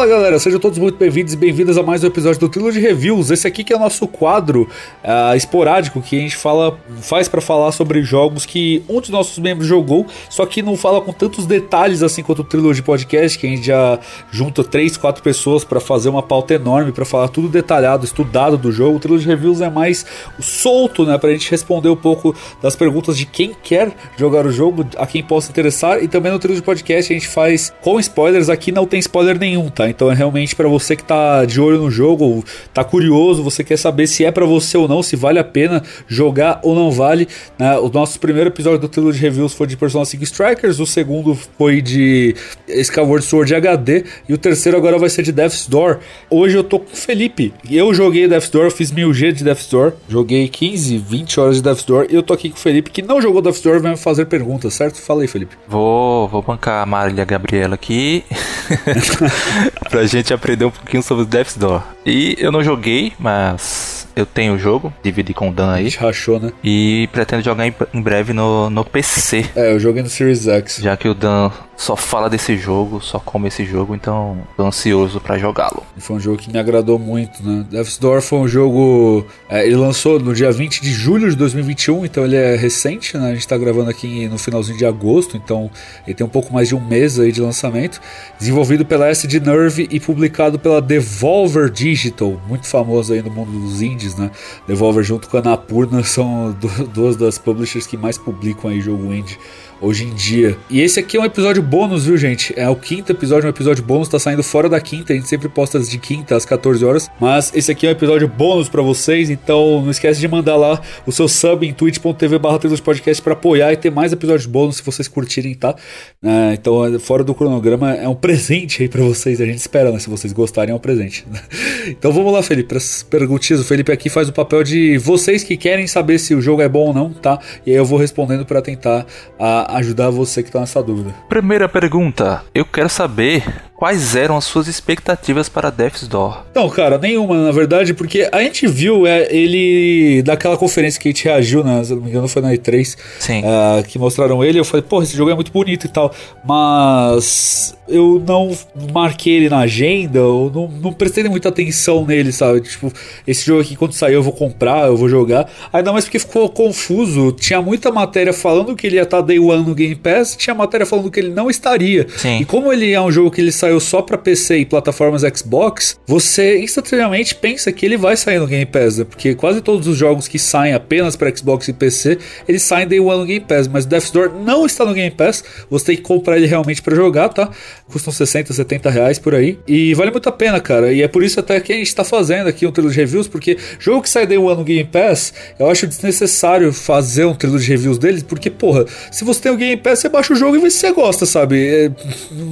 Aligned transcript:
Fala 0.00 0.12
galera, 0.12 0.38
sejam 0.38 0.58
todos 0.58 0.78
muito 0.78 0.96
bem-vindos 0.96 1.34
e 1.34 1.36
bem-vindas 1.36 1.76
a 1.76 1.82
mais 1.82 2.02
um 2.02 2.06
episódio 2.06 2.40
do 2.40 2.48
Trilogy 2.48 2.80
Reviews. 2.80 3.30
Esse 3.30 3.46
aqui 3.46 3.62
que 3.62 3.70
é 3.70 3.76
o 3.76 3.78
nosso 3.78 4.08
quadro 4.08 4.66
uh, 5.04 5.36
esporádico 5.36 6.00
que 6.00 6.16
a 6.16 6.20
gente 6.22 6.36
fala, 6.36 6.80
faz 7.02 7.28
para 7.28 7.42
falar 7.42 7.70
sobre 7.70 8.02
jogos 8.02 8.46
que 8.46 8.82
um 8.88 8.98
dos 8.98 9.10
nossos 9.10 9.38
membros 9.38 9.68
jogou, 9.68 10.06
só 10.30 10.46
que 10.46 10.62
não 10.62 10.74
fala 10.74 11.02
com 11.02 11.12
tantos 11.12 11.44
detalhes 11.44 12.02
assim 12.02 12.22
quanto 12.22 12.38
o 12.38 12.44
Trilogy 12.44 12.80
Podcast, 12.80 13.38
que 13.38 13.46
a 13.46 13.50
gente 13.50 13.66
já 13.66 13.98
junta 14.30 14.64
três, 14.64 14.96
quatro 14.96 15.22
pessoas 15.22 15.64
para 15.64 15.80
fazer 15.80 16.08
uma 16.08 16.22
pauta 16.22 16.54
enorme 16.54 16.92
para 16.92 17.04
falar 17.04 17.28
tudo 17.28 17.50
detalhado, 17.50 18.06
estudado 18.06 18.56
do 18.56 18.72
jogo. 18.72 18.96
O 18.96 19.00
Trilogy 19.00 19.26
Reviews 19.26 19.60
é 19.60 19.68
mais 19.68 20.06
solto, 20.38 21.04
né, 21.04 21.18
pra 21.18 21.30
gente 21.30 21.50
responder 21.50 21.90
um 21.90 21.96
pouco 21.96 22.34
das 22.62 22.74
perguntas 22.74 23.18
de 23.18 23.26
quem 23.26 23.54
quer 23.62 23.94
jogar 24.16 24.46
o 24.46 24.50
jogo, 24.50 24.86
a 24.96 25.06
quem 25.06 25.22
possa 25.22 25.50
interessar 25.50 26.02
e 26.02 26.08
também 26.08 26.32
no 26.32 26.38
Trilogy 26.38 26.62
Podcast 26.62 27.12
a 27.12 27.18
gente 27.18 27.28
faz 27.28 27.70
com 27.82 28.00
spoilers, 28.00 28.48
aqui 28.48 28.72
não 28.72 28.86
tem 28.86 28.98
spoiler 28.98 29.38
nenhum, 29.38 29.68
tá? 29.68 29.89
Então 29.90 30.10
é 30.10 30.14
realmente 30.14 30.54
para 30.56 30.68
você 30.68 30.96
que 30.96 31.04
tá 31.04 31.44
de 31.44 31.60
olho 31.60 31.78
no 31.78 31.90
jogo, 31.90 32.44
tá 32.72 32.82
curioso, 32.82 33.42
você 33.42 33.62
quer 33.62 33.76
saber 33.76 34.06
se 34.06 34.24
é 34.24 34.30
para 34.30 34.46
você 34.46 34.76
ou 34.76 34.88
não, 34.88 35.02
se 35.02 35.16
vale 35.16 35.38
a 35.38 35.44
pena 35.44 35.82
jogar 36.08 36.60
ou 36.62 36.74
não 36.74 36.90
vale. 36.90 37.28
Né? 37.58 37.78
O 37.78 37.88
nosso 37.88 38.18
primeiro 38.18 38.48
episódio 38.50 38.78
do 38.78 38.88
Trilogy 38.88 39.20
Reviews 39.20 39.52
foi 39.52 39.66
de 39.66 39.76
Persona 39.76 40.04
5 40.04 40.24
Strikers, 40.24 40.80
o 40.80 40.86
segundo 40.86 41.36
foi 41.58 41.82
de 41.82 42.34
Skyward 42.68 43.24
Sword 43.24 43.54
HD 43.54 44.04
e 44.28 44.34
o 44.34 44.38
terceiro 44.38 44.76
agora 44.76 44.98
vai 44.98 45.08
ser 45.08 45.22
de 45.22 45.32
Death's 45.32 45.66
Door. 45.66 45.98
Hoje 46.30 46.56
eu 46.56 46.64
tô 46.64 46.78
com 46.78 46.92
o 46.92 46.96
Felipe. 46.96 47.52
Eu 47.70 47.92
joguei 47.92 48.28
Death's 48.28 48.50
Door, 48.50 48.70
fiz 48.70 48.92
1000G 48.92 49.32
de 49.32 49.44
Death's 49.44 49.68
Door, 49.68 49.92
joguei 50.08 50.48
15, 50.48 50.98
20 50.98 51.40
horas 51.40 51.56
de 51.56 51.62
Death's 51.62 51.84
Door 51.84 52.06
e 52.10 52.14
eu 52.14 52.22
tô 52.22 52.32
aqui 52.32 52.50
com 52.50 52.56
o 52.56 52.60
Felipe 52.60 52.90
que 52.90 53.02
não 53.02 53.20
jogou 53.20 53.42
Death's 53.42 53.60
Door 53.62 53.80
vai 53.80 53.92
me 53.92 53.96
fazer 53.96 54.26
perguntas, 54.26 54.74
certo? 54.74 55.00
Fala 55.00 55.22
aí, 55.22 55.28
Felipe. 55.28 55.56
Vou, 55.68 56.28
vou 56.28 56.42
bancar 56.42 56.82
a 56.82 56.86
Marília 56.86 57.24
Gabriela 57.24 57.74
aqui 57.74 58.24
pra 59.88 60.06
gente 60.06 60.32
aprender 60.32 60.64
um 60.64 60.70
pouquinho 60.70 61.02
sobre 61.02 61.24
o 61.24 61.26
Death's 61.26 61.56
Door. 61.56 61.82
E 62.04 62.36
eu 62.38 62.52
não 62.52 62.62
joguei, 62.62 63.12
mas 63.18 63.99
eu 64.14 64.26
tenho 64.26 64.54
o 64.54 64.58
jogo, 64.58 64.92
dividi 65.02 65.34
com 65.34 65.50
o 65.50 65.52
Dan 65.52 65.72
aí. 65.72 65.80
A 65.80 65.84
gente 65.84 65.98
rachou, 65.98 66.40
né? 66.40 66.52
E 66.62 67.08
pretendo 67.12 67.42
jogar 67.42 67.66
em, 67.66 67.74
em 67.94 68.00
breve 68.00 68.32
no, 68.32 68.70
no 68.70 68.84
PC. 68.84 69.46
É, 69.54 69.72
eu 69.72 69.80
joguei 69.80 70.02
no 70.02 70.08
Series 70.08 70.46
X. 70.46 70.78
Já 70.82 70.96
que 70.96 71.08
o 71.08 71.14
Dan 71.14 71.50
só 71.80 71.96
fala 71.96 72.28
desse 72.28 72.58
jogo, 72.58 73.00
só 73.00 73.18
come 73.18 73.48
esse 73.48 73.64
jogo, 73.64 73.94
então 73.94 74.36
tô 74.54 74.66
ansioso 74.66 75.18
para 75.18 75.38
jogá-lo. 75.38 75.82
Foi 75.96 76.16
um 76.16 76.20
jogo 76.20 76.36
que 76.36 76.52
me 76.52 76.58
agradou 76.58 76.98
muito, 76.98 77.42
né? 77.42 77.64
Death's 77.70 77.96
Door 77.96 78.20
foi 78.20 78.38
um 78.38 78.46
jogo. 78.46 79.24
É, 79.48 79.66
ele 79.66 79.76
lançou 79.76 80.20
no 80.20 80.34
dia 80.34 80.52
20 80.52 80.82
de 80.82 80.92
julho 80.92 81.30
de 81.30 81.36
2021, 81.36 82.04
então 82.04 82.24
ele 82.24 82.36
é 82.36 82.54
recente, 82.54 83.16
né? 83.16 83.30
A 83.30 83.34
gente 83.34 83.48
tá 83.48 83.56
gravando 83.56 83.88
aqui 83.88 84.28
no 84.28 84.36
finalzinho 84.36 84.76
de 84.76 84.84
agosto, 84.84 85.38
então 85.38 85.70
ele 86.06 86.14
tem 86.14 86.26
um 86.26 86.30
pouco 86.30 86.52
mais 86.52 86.68
de 86.68 86.74
um 86.74 86.80
mês 86.80 87.18
aí 87.18 87.32
de 87.32 87.40
lançamento. 87.40 87.98
Desenvolvido 88.38 88.84
pela 88.84 89.08
SD 89.08 89.40
Nerve 89.40 89.88
e 89.90 89.98
publicado 89.98 90.58
pela 90.58 90.82
Devolver 90.82 91.70
Digital, 91.70 92.38
muito 92.46 92.66
famoso 92.66 93.14
aí 93.14 93.22
no 93.22 93.30
mundo 93.30 93.52
dos 93.52 93.80
indies, 93.80 93.99
né? 94.16 94.30
Devolver 94.66 95.02
junto 95.04 95.28
com 95.28 95.36
a 95.36 95.42
Napurna 95.42 96.02
são 96.02 96.56
duas 96.92 97.16
das 97.16 97.38
publishers 97.38 97.86
que 97.86 97.96
mais 97.96 98.18
publicam 98.18 98.70
aí 98.70 98.80
jogo 98.80 99.12
indie 99.12 99.38
hoje 99.80 100.04
em 100.04 100.14
dia. 100.14 100.56
E 100.68 100.80
esse 100.80 101.00
aqui 101.00 101.16
é 101.16 101.20
um 101.20 101.24
episódio 101.24 101.62
bônus, 101.62 102.04
viu, 102.04 102.16
gente? 102.16 102.52
É 102.56 102.68
o 102.68 102.76
quinto 102.76 103.12
episódio, 103.12 103.46
um 103.46 103.50
episódio 103.50 103.82
bônus, 103.82 104.08
tá 104.08 104.18
saindo 104.18 104.42
fora 104.42 104.68
da 104.68 104.80
quinta, 104.80 105.12
a 105.12 105.16
gente 105.16 105.28
sempre 105.28 105.48
posta 105.48 105.78
de 105.80 105.98
quinta 105.98 106.36
às 106.36 106.44
14 106.44 106.84
horas, 106.84 107.10
mas 107.20 107.52
esse 107.54 107.72
aqui 107.72 107.86
é 107.86 107.90
um 107.90 107.92
episódio 107.92 108.28
bônus 108.28 108.68
para 108.68 108.82
vocês, 108.82 109.30
então 109.30 109.82
não 109.82 109.90
esquece 109.90 110.20
de 110.20 110.28
mandar 110.28 110.56
lá 110.56 110.80
o 111.06 111.12
seu 111.12 111.28
sub 111.28 111.66
em 111.66 111.72
twitch.tv 111.72 112.38
barra 112.38 112.58
podcast 112.82 113.22
para 113.22 113.32
apoiar 113.32 113.72
e 113.72 113.76
ter 113.76 113.90
mais 113.90 114.12
episódios 114.12 114.46
bônus 114.46 114.76
se 114.76 114.82
vocês 114.82 115.08
curtirem, 115.08 115.54
tá? 115.54 115.74
É, 116.22 116.54
então, 116.54 116.98
fora 117.00 117.24
do 117.24 117.34
cronograma, 117.34 117.94
é 117.94 118.08
um 118.08 118.14
presente 118.14 118.82
aí 118.82 118.88
para 118.88 119.02
vocês, 119.02 119.40
a 119.40 119.46
gente 119.46 119.58
espera, 119.58 119.90
né? 119.90 119.98
Se 119.98 120.10
vocês 120.10 120.32
gostarem, 120.32 120.72
é 120.72 120.74
um 120.74 120.78
presente. 120.78 121.26
então 121.88 122.12
vamos 122.12 122.32
lá, 122.32 122.42
Felipe, 122.42 122.76
as 122.76 123.02
perguntinhas, 123.02 123.60
o 123.60 123.64
Felipe 123.64 123.90
aqui 123.92 124.08
faz 124.08 124.28
o 124.28 124.32
papel 124.32 124.62
de 124.62 124.98
vocês 124.98 125.42
que 125.42 125.56
querem 125.56 125.86
saber 125.86 126.18
se 126.18 126.34
o 126.34 126.40
jogo 126.40 126.62
é 126.62 126.68
bom 126.68 126.88
ou 126.88 126.94
não, 126.94 127.10
tá? 127.10 127.38
E 127.64 127.70
aí 127.70 127.76
eu 127.76 127.84
vou 127.84 127.98
respondendo 127.98 128.44
para 128.44 128.60
tentar 128.60 129.06
a, 129.38 129.69
ajudar 129.76 130.10
você 130.10 130.42
que 130.42 130.48
está 130.48 130.60
nessa 130.60 130.82
dúvida. 130.82 131.14
Primeira 131.28 131.68
pergunta: 131.68 132.42
eu 132.54 132.64
quero 132.64 132.88
saber 132.88 133.44
quais 133.80 134.14
eram 134.14 134.36
as 134.36 134.44
suas 134.44 134.68
expectativas 134.68 135.48
para 135.48 135.70
Death's 135.70 136.06
Door? 136.06 136.44
Não, 136.54 136.68
cara, 136.68 136.98
nenhuma, 136.98 137.46
na 137.46 137.50
verdade, 137.50 137.94
porque 137.94 138.28
a 138.30 138.42
gente 138.42 138.66
viu 138.66 139.06
é, 139.06 139.26
ele 139.34 140.22
daquela 140.22 140.54
conferência 140.54 141.00
que 141.00 141.08
a 141.08 141.10
gente 141.10 141.24
reagiu, 141.24 141.64
né, 141.64 141.82
se 141.82 141.94
não 141.94 142.02
me 142.02 142.10
engano 142.10 142.28
foi 142.28 142.42
na 142.42 142.52
E3, 142.52 142.94
Sim. 143.18 143.40
Uh, 143.40 143.82
que 143.88 143.98
mostraram 143.98 144.44
ele, 144.44 144.60
eu 144.60 144.66
falei, 144.66 144.84
pô, 144.86 145.02
esse 145.02 145.16
jogo 145.16 145.30
é 145.30 145.34
muito 145.34 145.50
bonito 145.50 145.86
e 145.86 145.88
tal, 145.88 146.14
mas 146.44 147.74
eu 147.88 148.22
não 148.24 148.54
marquei 148.92 149.36
ele 149.36 149.48
na 149.48 149.60
agenda, 149.60 150.18
eu 150.18 150.52
não, 150.54 150.68
não 150.68 150.92
prestei 150.92 151.24
muita 151.24 151.48
atenção 151.48 152.04
nele, 152.04 152.32
sabe? 152.32 152.60
Tipo, 152.60 152.92
esse 153.26 153.46
jogo 153.46 153.62
aqui 153.62 153.76
quando 153.76 153.92
sair 153.92 154.12
eu 154.12 154.22
vou 154.22 154.32
comprar, 154.34 154.88
eu 154.88 154.96
vou 154.96 155.08
jogar, 155.08 155.50
ainda 155.72 155.90
mais 155.90 156.04
porque 156.04 156.18
ficou 156.18 156.50
confuso, 156.50 157.32
tinha 157.32 157.62
muita 157.62 157.90
matéria 157.90 158.34
falando 158.34 158.76
que 158.76 158.86
ele 158.86 158.96
ia 158.96 159.02
estar 159.02 159.22
Day 159.22 159.38
One 159.38 159.66
no 159.66 159.74
Game 159.74 159.94
Pass, 159.94 160.36
tinha 160.36 160.54
matéria 160.54 160.84
falando 160.84 161.10
que 161.10 161.18
ele 161.18 161.30
não 161.30 161.48
estaria, 161.48 162.06
Sim. 162.16 162.40
e 162.40 162.44
como 162.44 162.70
ele 162.70 162.92
é 162.92 163.00
um 163.00 163.10
jogo 163.10 163.30
que 163.30 163.40
ele 163.40 163.50
saiu 163.50 163.69
saiu 163.70 163.80
só 163.80 164.02
para 164.02 164.18
PC 164.18 164.58
e 164.58 164.66
plataformas 164.66 165.22
Xbox, 165.22 165.98
você 166.06 166.58
instantaneamente 166.58 167.34
pensa 167.34 167.70
que 167.70 167.86
ele 167.86 167.96
vai 167.96 168.16
sair 168.16 168.38
no 168.38 168.46
Game 168.46 168.66
Pass, 168.66 168.98
né? 168.98 169.04
porque 169.04 169.34
quase 169.34 169.60
todos 169.60 169.86
os 169.86 169.96
jogos 169.96 170.26
que 170.26 170.38
saem 170.38 170.74
apenas 170.74 171.14
para 171.14 171.34
Xbox 171.34 171.68
e 171.68 171.72
PC, 171.72 172.18
eles 172.48 172.62
saem 172.62 172.86
Day 172.86 172.98
One 172.98 173.20
no 173.20 173.26
Game 173.26 173.44
Pass, 173.44 173.68
mas 173.68 173.84
o 173.84 173.88
Death's 173.88 174.10
Door 174.10 174.32
não 174.44 174.66
está 174.66 174.84
no 174.84 174.92
Game 174.92 175.10
Pass, 175.10 175.44
você 175.68 175.86
tem 175.86 175.96
que 175.96 176.02
comprar 176.02 176.36
ele 176.36 176.46
realmente 176.46 176.82
para 176.82 176.94
jogar, 176.94 177.28
tá? 177.28 177.50
Custam 177.90 178.12
60, 178.12 178.52
70 178.52 178.90
reais 178.90 179.18
por 179.18 179.34
aí, 179.34 179.58
e 179.66 179.94
vale 179.94 180.10
muito 180.10 180.28
a 180.28 180.32
pena, 180.32 180.60
cara, 180.60 180.92
e 180.92 181.02
é 181.02 181.08
por 181.08 181.22
isso 181.22 181.38
até 181.38 181.60
que 181.60 181.72
a 181.72 181.76
gente 181.76 181.94
tá 181.94 182.04
fazendo 182.04 182.48
aqui 182.48 182.66
um 182.66 182.72
trailer 182.72 182.92
de 182.92 183.00
reviews, 183.00 183.28
porque 183.28 183.56
jogo 183.78 184.02
que 184.02 184.10
sai 184.10 184.26
Day 184.26 184.38
One 184.38 184.56
no 184.56 184.64
Game 184.64 184.84
Pass, 184.84 185.32
eu 185.58 185.68
acho 185.68 185.86
desnecessário 185.86 186.72
fazer 186.72 187.24
um 187.24 187.34
trailer 187.34 187.60
de 187.60 187.68
reviews 187.68 187.98
deles, 187.98 188.22
porque, 188.22 188.50
porra, 188.50 188.84
se 189.12 189.24
você 189.24 189.42
tem 189.42 189.52
o 189.52 189.56
Game 189.56 189.76
Pass, 189.76 190.00
você 190.00 190.08
baixa 190.08 190.32
o 190.32 190.36
jogo 190.36 190.56
e 190.56 190.60
vê 190.60 190.70
se 190.70 190.78
você 190.78 190.92
gosta, 190.92 191.26
sabe? 191.26 191.68
É, 191.68 191.90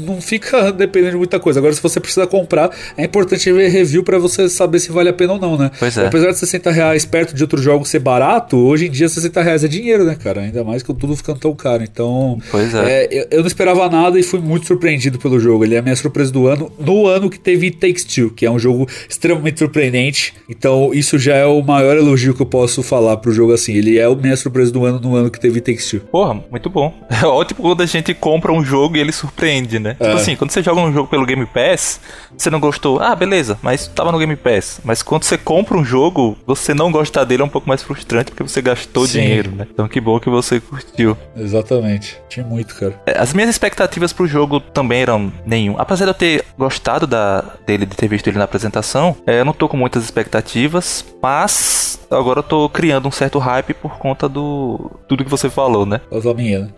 não 0.06 0.20
fica 0.20 0.70
dependendo 0.72 1.07
de 1.10 1.16
muita 1.16 1.38
coisa. 1.38 1.60
Agora, 1.60 1.72
se 1.72 1.82
você 1.82 2.00
precisa 2.00 2.26
comprar, 2.26 2.70
é 2.96 3.04
importante 3.04 3.50
ver 3.52 3.68
review 3.68 4.02
para 4.02 4.18
você 4.18 4.48
saber 4.48 4.78
se 4.78 4.90
vale 4.90 5.08
a 5.08 5.12
pena 5.12 5.34
ou 5.34 5.38
não, 5.38 5.56
né? 5.56 5.70
Pois 5.78 5.96
é. 5.96 6.06
Apesar 6.06 6.30
de 6.30 6.38
60 6.38 6.70
reais 6.70 7.04
perto 7.04 7.34
de 7.34 7.42
outros 7.42 7.62
jogos 7.62 7.88
ser 7.88 7.98
barato, 7.98 8.56
hoje 8.56 8.86
em 8.86 8.90
dia 8.90 9.08
60 9.08 9.42
reais 9.42 9.64
é 9.64 9.68
dinheiro, 9.68 10.04
né, 10.04 10.14
cara? 10.14 10.40
Ainda 10.42 10.64
mais 10.64 10.82
com 10.82 10.94
tudo 10.94 11.16
ficando 11.16 11.38
tão 11.38 11.54
caro. 11.54 11.82
Então, 11.82 12.38
pois 12.50 12.74
é. 12.74 13.04
é 13.04 13.08
eu, 13.10 13.26
eu, 13.30 13.40
não 13.40 13.46
esperava 13.46 13.88
nada 13.88 14.18
e 14.18 14.22
fui 14.22 14.40
muito 14.40 14.66
surpreendido 14.66 15.18
pelo 15.18 15.38
jogo. 15.38 15.64
Ele 15.64 15.74
é 15.74 15.78
a 15.78 15.82
minha 15.82 15.96
surpresa 15.96 16.32
do 16.32 16.46
ano, 16.46 16.70
no 16.78 17.06
ano 17.06 17.30
que 17.30 17.38
teve 17.38 17.70
Takes 17.70 18.04
Two, 18.04 18.30
que 18.30 18.46
é 18.46 18.50
um 18.50 18.58
jogo 18.58 18.88
extremamente 19.08 19.58
surpreendente. 19.58 20.34
Então, 20.48 20.90
isso 20.92 21.18
já 21.18 21.34
é 21.34 21.46
o 21.46 21.62
maior 21.62 21.96
elogio 21.96 22.34
que 22.34 22.42
eu 22.42 22.46
posso 22.46 22.82
falar 22.82 23.16
pro 23.18 23.32
jogo 23.32 23.52
assim. 23.52 23.74
Ele 23.74 23.98
é 23.98 24.04
a 24.04 24.14
minha 24.14 24.36
surpresa 24.36 24.72
do 24.72 24.84
ano 24.84 25.00
no 25.00 25.16
ano 25.16 25.30
que 25.30 25.40
teve 25.40 25.60
Takes 25.60 25.88
Two. 25.88 26.00
Porra, 26.00 26.42
muito 26.50 26.68
bom. 26.70 26.94
É 27.18 27.26
ótimo 27.26 27.62
quando 27.62 27.82
a 27.82 27.86
gente 27.86 28.14
compra 28.14 28.52
um 28.52 28.64
jogo 28.64 28.96
e 28.96 29.00
ele 29.00 29.10
surpreende, 29.10 29.80
né? 29.80 29.94
Tipo 29.94 30.04
é. 30.04 30.08
Tipo 30.08 30.20
assim, 30.20 30.36
quando 30.36 30.50
você 30.50 30.62
joga 30.62 30.80
um 30.80 30.92
jogo 30.92 30.97
pelo 31.06 31.26
Game 31.26 31.44
Pass, 31.44 32.00
você 32.36 32.50
não 32.50 32.60
gostou, 32.60 33.00
ah, 33.00 33.14
beleza, 33.14 33.58
mas 33.62 33.86
tava 33.88 34.12
no 34.12 34.18
Game 34.18 34.36
Pass. 34.36 34.80
Mas 34.84 35.02
quando 35.02 35.24
você 35.24 35.36
compra 35.36 35.76
um 35.76 35.84
jogo, 35.84 36.36
você 36.46 36.72
não 36.72 36.90
gostar 36.90 37.24
dele 37.24 37.42
é 37.42 37.44
um 37.44 37.48
pouco 37.48 37.68
mais 37.68 37.82
frustrante 37.82 38.30
porque 38.30 38.42
você 38.42 38.62
gastou 38.62 39.06
Sim. 39.06 39.20
dinheiro, 39.20 39.50
né? 39.50 39.66
Então 39.70 39.88
que 39.88 40.00
bom 40.00 40.18
que 40.18 40.30
você 40.30 40.60
curtiu. 40.60 41.16
Exatamente. 41.36 42.18
Tinha 42.28 42.44
muito, 42.44 42.74
cara. 42.74 43.00
É, 43.06 43.18
as 43.18 43.32
minhas 43.32 43.50
expectativas 43.50 44.12
pro 44.12 44.26
jogo 44.26 44.60
também 44.60 45.02
eram 45.02 45.32
nenhum. 45.44 45.76
Apesar 45.78 46.04
de 46.06 46.10
eu 46.10 46.14
ter 46.14 46.44
gostado 46.56 47.06
da, 47.06 47.44
dele, 47.66 47.86
de 47.86 47.96
ter 47.96 48.08
visto 48.08 48.28
ele 48.28 48.38
na 48.38 48.44
apresentação, 48.44 49.16
é, 49.26 49.40
eu 49.40 49.44
não 49.44 49.52
tô 49.52 49.68
com 49.68 49.76
muitas 49.76 50.04
expectativas, 50.04 51.04
mas 51.22 51.98
agora 52.10 52.38
eu 52.38 52.42
tô 52.42 52.68
criando 52.68 53.08
um 53.08 53.10
certo 53.10 53.38
hype 53.38 53.74
por 53.74 53.98
conta 53.98 54.28
do 54.28 54.90
tudo 55.06 55.24
que 55.24 55.30
você 55.30 55.50
falou, 55.50 55.84
né? 55.84 55.98
né? 55.98 56.00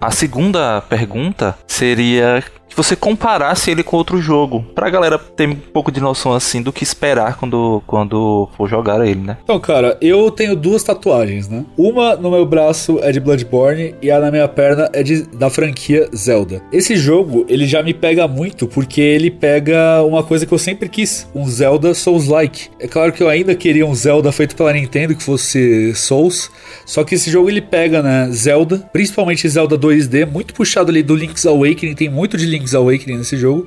A 0.01 0.11
segunda 0.11 0.81
pergunta 0.83 1.57
seria 1.67 2.43
que 2.69 2.77
você 2.77 2.95
comparasse 2.95 3.71
ele 3.71 3.83
com 3.83 3.97
outro 3.97 4.10
jogo. 4.19 4.65
Pra 4.75 4.91
galera 4.91 5.19
ter 5.19 5.49
um 5.49 5.55
pouco 5.55 5.93
de 5.93 6.01
noção 6.01 6.33
assim 6.33 6.63
do 6.63 6.73
que 6.73 6.83
esperar 6.83 7.37
quando, 7.37 7.83
quando 7.87 8.49
for 8.57 8.69
jogar 8.69 9.07
ele, 9.07 9.21
né? 9.21 9.39
Então, 9.43 9.59
cara, 9.61 9.97
eu 10.01 10.31
tenho 10.31 10.57
duas 10.57 10.83
tatuagens, 10.83 11.49
né? 11.49 11.65
Uma 11.77 12.17
no 12.17 12.31
meu 12.31 12.45
braço 12.47 12.99
é 13.03 13.13
de 13.13 13.21
Bloodborne 13.21 13.95
e 14.01 14.11
a 14.11 14.19
na 14.19 14.31
minha 14.31 14.49
perna 14.49 14.89
é 14.93 15.03
de, 15.03 15.23
da 15.23 15.51
franquia 15.51 16.09
Zelda. 16.15 16.63
Esse 16.73 16.97
jogo, 16.97 17.45
ele 17.49 17.67
já 17.67 17.83
me 17.83 17.95
pega 17.95 18.27
muito 18.27 18.67
porque 18.67 19.01
ele 19.01 19.31
pega 19.31 20.03
uma 20.03 20.23
coisa 20.23 20.47
que 20.47 20.53
eu 20.53 20.59
sempre 20.59 20.89
quis, 20.89 21.29
um 21.35 21.47
Zelda 21.47 21.95
Souls-like. 21.95 22.71
É 22.79 22.87
claro 22.87 23.13
que 23.13 23.23
eu 23.23 23.29
ainda 23.29 23.55
queria 23.55 23.87
um 23.87 23.95
Zelda 23.95 24.33
feito 24.33 24.57
pela 24.57 24.73
Nintendo 24.73 25.15
que 25.15 25.23
fosse 25.23 25.95
Souls, 25.95 26.51
só 26.87 27.05
que 27.05 27.15
esse 27.15 27.31
jogo 27.31 27.49
ele 27.49 27.61
pega, 27.61 28.03
né, 28.03 28.29
Zelda, 28.33 28.79
principalmente 28.93 29.49
Zelda 29.49 29.79
2D, 29.79 30.27
muito 30.27 30.55
puxado 30.55 30.91
ali 30.91 31.03
do 31.03 31.15
Link's 31.15 31.47
Awakening, 31.47 31.95
tem 31.95 32.09
muito 32.09 32.37
de 32.37 32.47
Link's 32.47 32.75
Awakening 32.75 33.19
nesse 33.19 33.37
jogo. 33.37 33.67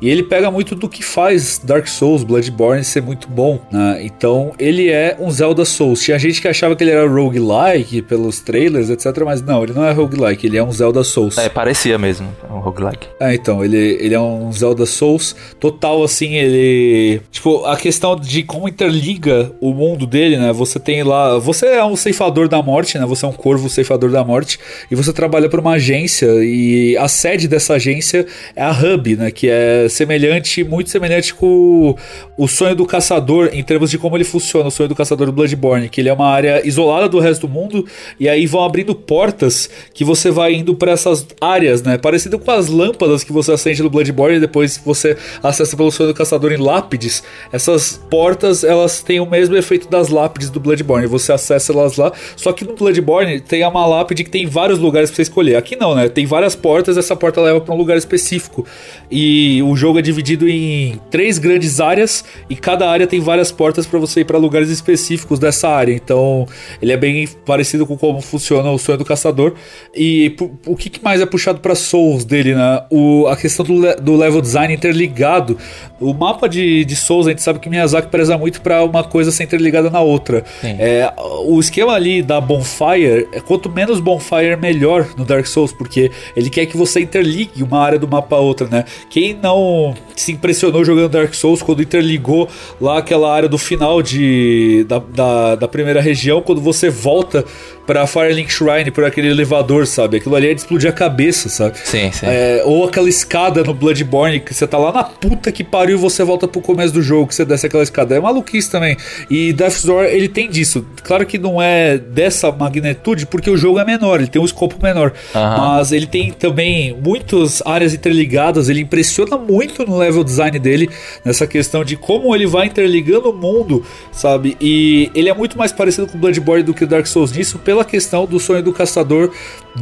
E 0.00 0.08
ele 0.08 0.22
pega 0.22 0.50
muito 0.50 0.74
do 0.74 0.88
que 0.88 1.02
faz 1.02 1.60
Dark 1.62 1.86
Souls, 1.86 2.22
Bloodborne 2.22 2.84
ser 2.84 3.02
muito 3.02 3.28
bom, 3.28 3.60
né? 3.70 4.00
Então 4.02 4.52
ele 4.58 4.88
é 4.90 5.16
um 5.18 5.30
Zelda 5.30 5.64
Souls. 5.64 6.02
Tinha 6.02 6.18
gente 6.18 6.40
que 6.40 6.48
achava 6.48 6.76
que 6.76 6.84
ele 6.84 6.90
era 6.90 7.08
roguelike 7.08 8.02
pelos 8.02 8.40
trailers, 8.40 8.90
etc. 8.90 9.06
Mas 9.24 9.42
não, 9.42 9.62
ele 9.62 9.72
não 9.72 9.84
é 9.84 9.92
roguelike, 9.92 10.46
ele 10.46 10.56
é 10.56 10.62
um 10.62 10.72
Zelda 10.72 11.02
Souls. 11.02 11.38
É, 11.38 11.48
parecia 11.48 11.98
mesmo, 11.98 12.28
um 12.50 12.58
roguelike. 12.58 13.08
É, 13.20 13.34
então, 13.34 13.64
ele, 13.64 13.76
ele 13.76 14.14
é 14.14 14.20
um 14.20 14.52
Zelda 14.52 14.86
Souls 14.86 15.34
total, 15.58 16.02
assim, 16.02 16.34
ele. 16.34 17.20
Tipo, 17.30 17.64
a 17.64 17.76
questão 17.76 18.16
de 18.16 18.42
como 18.42 18.68
interliga 18.68 19.52
o 19.60 19.72
mundo 19.72 20.06
dele, 20.06 20.36
né? 20.36 20.52
Você 20.52 20.78
tem 20.78 21.02
lá. 21.02 21.38
Você 21.38 21.66
é 21.66 21.84
um 21.84 21.96
ceifador 21.96 22.48
da 22.48 22.62
morte, 22.62 22.98
né? 22.98 23.06
Você 23.06 23.24
é 23.24 23.28
um 23.28 23.32
corvo 23.32 23.68
ceifador 23.68 24.10
da 24.10 24.24
morte. 24.24 24.58
E 24.90 24.94
você 24.94 25.12
trabalha 25.12 25.48
para 25.48 25.60
uma 25.60 25.72
agência. 25.72 26.26
E 26.42 26.96
a 26.96 27.08
sede 27.08 27.48
dessa 27.48 27.74
agência 27.74 28.26
é 28.54 28.62
a 28.62 28.70
Hub, 28.70 29.16
né? 29.16 29.30
Que 29.30 29.48
é 29.48 29.85
semelhante, 29.88 30.64
muito 30.64 30.90
semelhante 30.90 31.34
com 31.34 31.96
o 32.36 32.48
sonho 32.48 32.74
do 32.74 32.86
caçador, 32.86 33.50
em 33.52 33.62
termos 33.62 33.90
de 33.90 33.98
como 33.98 34.16
ele 34.16 34.24
funciona, 34.24 34.68
o 34.68 34.70
sonho 34.70 34.88
do 34.88 34.94
caçador 34.94 35.26
do 35.26 35.32
Bloodborne. 35.32 35.88
Que 35.88 36.00
ele 36.00 36.08
é 36.08 36.12
uma 36.12 36.28
área 36.28 36.66
isolada 36.66 37.08
do 37.08 37.18
resto 37.18 37.46
do 37.46 37.52
mundo. 37.52 37.86
E 38.18 38.28
aí 38.28 38.46
vão 38.46 38.64
abrindo 38.64 38.94
portas 38.94 39.68
que 39.92 40.04
você 40.04 40.30
vai 40.30 40.54
indo 40.54 40.74
para 40.74 40.92
essas 40.92 41.26
áreas, 41.40 41.82
né? 41.82 41.98
Parecido 41.98 42.38
com 42.38 42.50
as 42.50 42.68
lâmpadas 42.68 43.22
que 43.22 43.32
você 43.32 43.52
acende 43.52 43.82
no 43.82 43.90
Bloodborne 43.90 44.36
e 44.36 44.40
depois 44.40 44.80
você 44.84 45.16
acessa 45.42 45.76
pelo 45.76 45.90
sonho 45.90 46.10
do 46.10 46.14
caçador 46.14 46.52
em 46.52 46.56
lápides. 46.56 47.22
Essas 47.52 48.00
portas, 48.10 48.64
elas 48.64 49.02
têm 49.02 49.20
o 49.20 49.26
mesmo 49.26 49.56
efeito 49.56 49.88
das 49.88 50.08
lápides 50.08 50.50
do 50.50 50.60
Bloodborne. 50.60 51.06
Você 51.06 51.32
acessa 51.32 51.72
elas 51.72 51.96
lá. 51.96 52.12
Só 52.36 52.52
que 52.52 52.64
no 52.64 52.74
Bloodborne 52.74 53.40
tem 53.40 53.64
uma 53.66 53.86
lápide 53.86 54.24
que 54.24 54.30
tem 54.30 54.46
vários 54.46 54.78
lugares 54.78 55.10
para 55.10 55.16
você 55.16 55.22
escolher. 55.22 55.56
Aqui 55.56 55.76
não, 55.76 55.94
né? 55.94 56.08
Tem 56.08 56.26
várias 56.26 56.54
portas, 56.54 56.96
essa 56.96 57.14
porta 57.14 57.40
leva 57.40 57.60
para 57.60 57.74
um 57.74 57.78
lugar 57.78 57.96
específico. 57.96 58.66
E 59.10 59.62
o 59.62 59.75
jogo 59.76 59.98
é 59.98 60.02
dividido 60.02 60.48
em 60.48 61.00
três 61.10 61.38
grandes 61.38 61.80
áreas 61.80 62.24
e 62.48 62.56
cada 62.56 62.88
área 62.88 63.06
tem 63.06 63.20
várias 63.20 63.52
portas 63.52 63.86
para 63.86 63.98
você 63.98 64.20
ir 64.20 64.24
para 64.24 64.38
lugares 64.38 64.70
específicos 64.70 65.38
dessa 65.38 65.68
área. 65.68 65.92
Então, 65.92 66.46
ele 66.80 66.92
é 66.92 66.96
bem 66.96 67.28
parecido 67.44 67.86
com 67.86 67.96
como 67.96 68.20
funciona 68.20 68.70
o 68.70 68.78
sonho 68.78 68.98
do 68.98 69.04
caçador. 69.04 69.54
E 69.94 70.36
o 70.66 70.76
que 70.76 70.90
mais 71.02 71.20
é 71.20 71.26
puxado 71.26 71.60
para 71.60 71.74
Souls 71.74 72.24
dele, 72.24 72.54
né? 72.54 72.84
O, 72.90 73.26
a 73.26 73.36
questão 73.36 73.64
do, 73.64 73.96
do 73.96 74.16
level 74.16 74.40
design 74.40 74.72
interligado. 74.72 75.58
O 76.00 76.12
mapa 76.12 76.48
de, 76.48 76.84
de 76.84 76.96
Souls, 76.96 77.26
a 77.26 77.30
gente 77.30 77.42
sabe 77.42 77.58
que 77.58 77.68
Miyazaki 77.68 78.08
preza 78.08 78.36
muito 78.36 78.60
para 78.60 78.84
uma 78.84 79.04
coisa 79.04 79.30
ser 79.30 79.44
interligada 79.44 79.90
na 79.90 80.00
outra. 80.00 80.44
É, 80.62 81.12
o 81.44 81.58
esquema 81.58 81.92
ali 81.92 82.22
da 82.22 82.40
Bonfire, 82.40 83.28
é 83.32 83.40
quanto 83.40 83.70
menos 83.70 84.00
Bonfire, 84.00 84.56
melhor 84.60 85.08
no 85.16 85.24
Dark 85.24 85.46
Souls, 85.46 85.72
porque 85.72 86.10
ele 86.36 86.50
quer 86.50 86.66
que 86.66 86.76
você 86.76 87.00
interligue 87.00 87.62
uma 87.62 87.80
área 87.80 87.98
do 87.98 88.06
mapa 88.06 88.36
a 88.36 88.40
outra, 88.40 88.68
né? 88.68 88.84
Quem 89.08 89.34
não 89.34 89.65
se 90.14 90.32
impressionou 90.32 90.84
jogando 90.84 91.10
Dark 91.10 91.34
Souls 91.34 91.62
quando 91.62 91.82
interligou 91.82 92.48
lá 92.80 92.98
aquela 92.98 93.32
área 93.32 93.48
do 93.48 93.58
final 93.58 94.02
de, 94.02 94.84
da, 94.88 94.98
da, 94.98 95.54
da 95.56 95.68
primeira 95.68 96.00
região, 96.00 96.40
quando 96.40 96.60
você 96.60 96.90
volta 96.90 97.44
pra 97.86 98.06
Firelink 98.06 98.52
Shrine, 98.52 98.90
por 98.90 99.04
aquele 99.04 99.28
elevador, 99.28 99.86
sabe? 99.86 100.16
Aquilo 100.16 100.34
ali 100.34 100.48
é 100.48 100.54
de 100.54 100.60
explodir 100.60 100.90
a 100.90 100.92
cabeça, 100.92 101.48
sabe? 101.48 101.78
Sim, 101.84 102.10
sim. 102.12 102.26
É, 102.26 102.62
ou 102.64 102.84
aquela 102.84 103.08
escada 103.08 103.62
no 103.62 103.72
Bloodborne, 103.72 104.40
que 104.40 104.52
você 104.52 104.66
tá 104.66 104.76
lá 104.76 104.92
na 104.92 105.04
puta 105.04 105.52
que 105.52 105.62
pariu 105.62 105.96
e 105.96 106.00
você 106.00 106.24
volta 106.24 106.48
pro 106.48 106.60
começo 106.60 106.92
do 106.92 107.02
jogo, 107.02 107.28
que 107.28 107.34
você 107.34 107.44
desce 107.44 107.66
aquela 107.66 107.82
escada. 107.82 108.16
É 108.16 108.20
maluquice 108.20 108.70
também. 108.70 108.96
E 109.30 109.52
Death's 109.52 109.84
Door, 109.84 110.04
ele 110.04 110.28
tem 110.28 110.50
disso. 110.50 110.84
Claro 111.02 111.24
que 111.24 111.38
não 111.38 111.62
é 111.62 111.96
dessa 111.98 112.50
magnitude, 112.50 113.26
porque 113.26 113.50
o 113.50 113.56
jogo 113.56 113.78
é 113.78 113.84
menor, 113.84 114.20
ele 114.20 114.28
tem 114.28 114.42
um 114.42 114.44
escopo 114.44 114.76
menor. 114.82 115.12
Uhum. 115.34 115.40
Mas 115.40 115.92
ele 115.92 116.06
tem 116.06 116.32
também 116.32 116.96
muitas 117.02 117.62
áreas 117.64 117.94
interligadas, 117.94 118.68
ele 118.68 118.80
impressiona 118.80 119.36
muito 119.36 119.84
no 119.86 119.96
level 119.96 120.24
design 120.24 120.58
dele, 120.58 120.90
nessa 121.24 121.46
questão 121.46 121.84
de 121.84 121.96
como 121.96 122.34
ele 122.34 122.46
vai 122.46 122.66
interligando 122.66 123.30
o 123.30 123.32
mundo, 123.32 123.84
sabe? 124.12 124.56
E 124.60 125.10
ele 125.14 125.28
é 125.28 125.34
muito 125.34 125.56
mais 125.56 125.72
parecido 125.72 126.06
com 126.06 126.18
Bloodborne 126.18 126.62
do 126.62 126.74
que 126.74 126.84
o 126.84 126.86
Dark 126.86 127.06
Souls 127.06 127.32
nisso, 127.32 127.58
pela 127.76 127.84
questão 127.84 128.24
do 128.24 128.40
sonho 128.40 128.62
do 128.62 128.72
caçador 128.72 129.30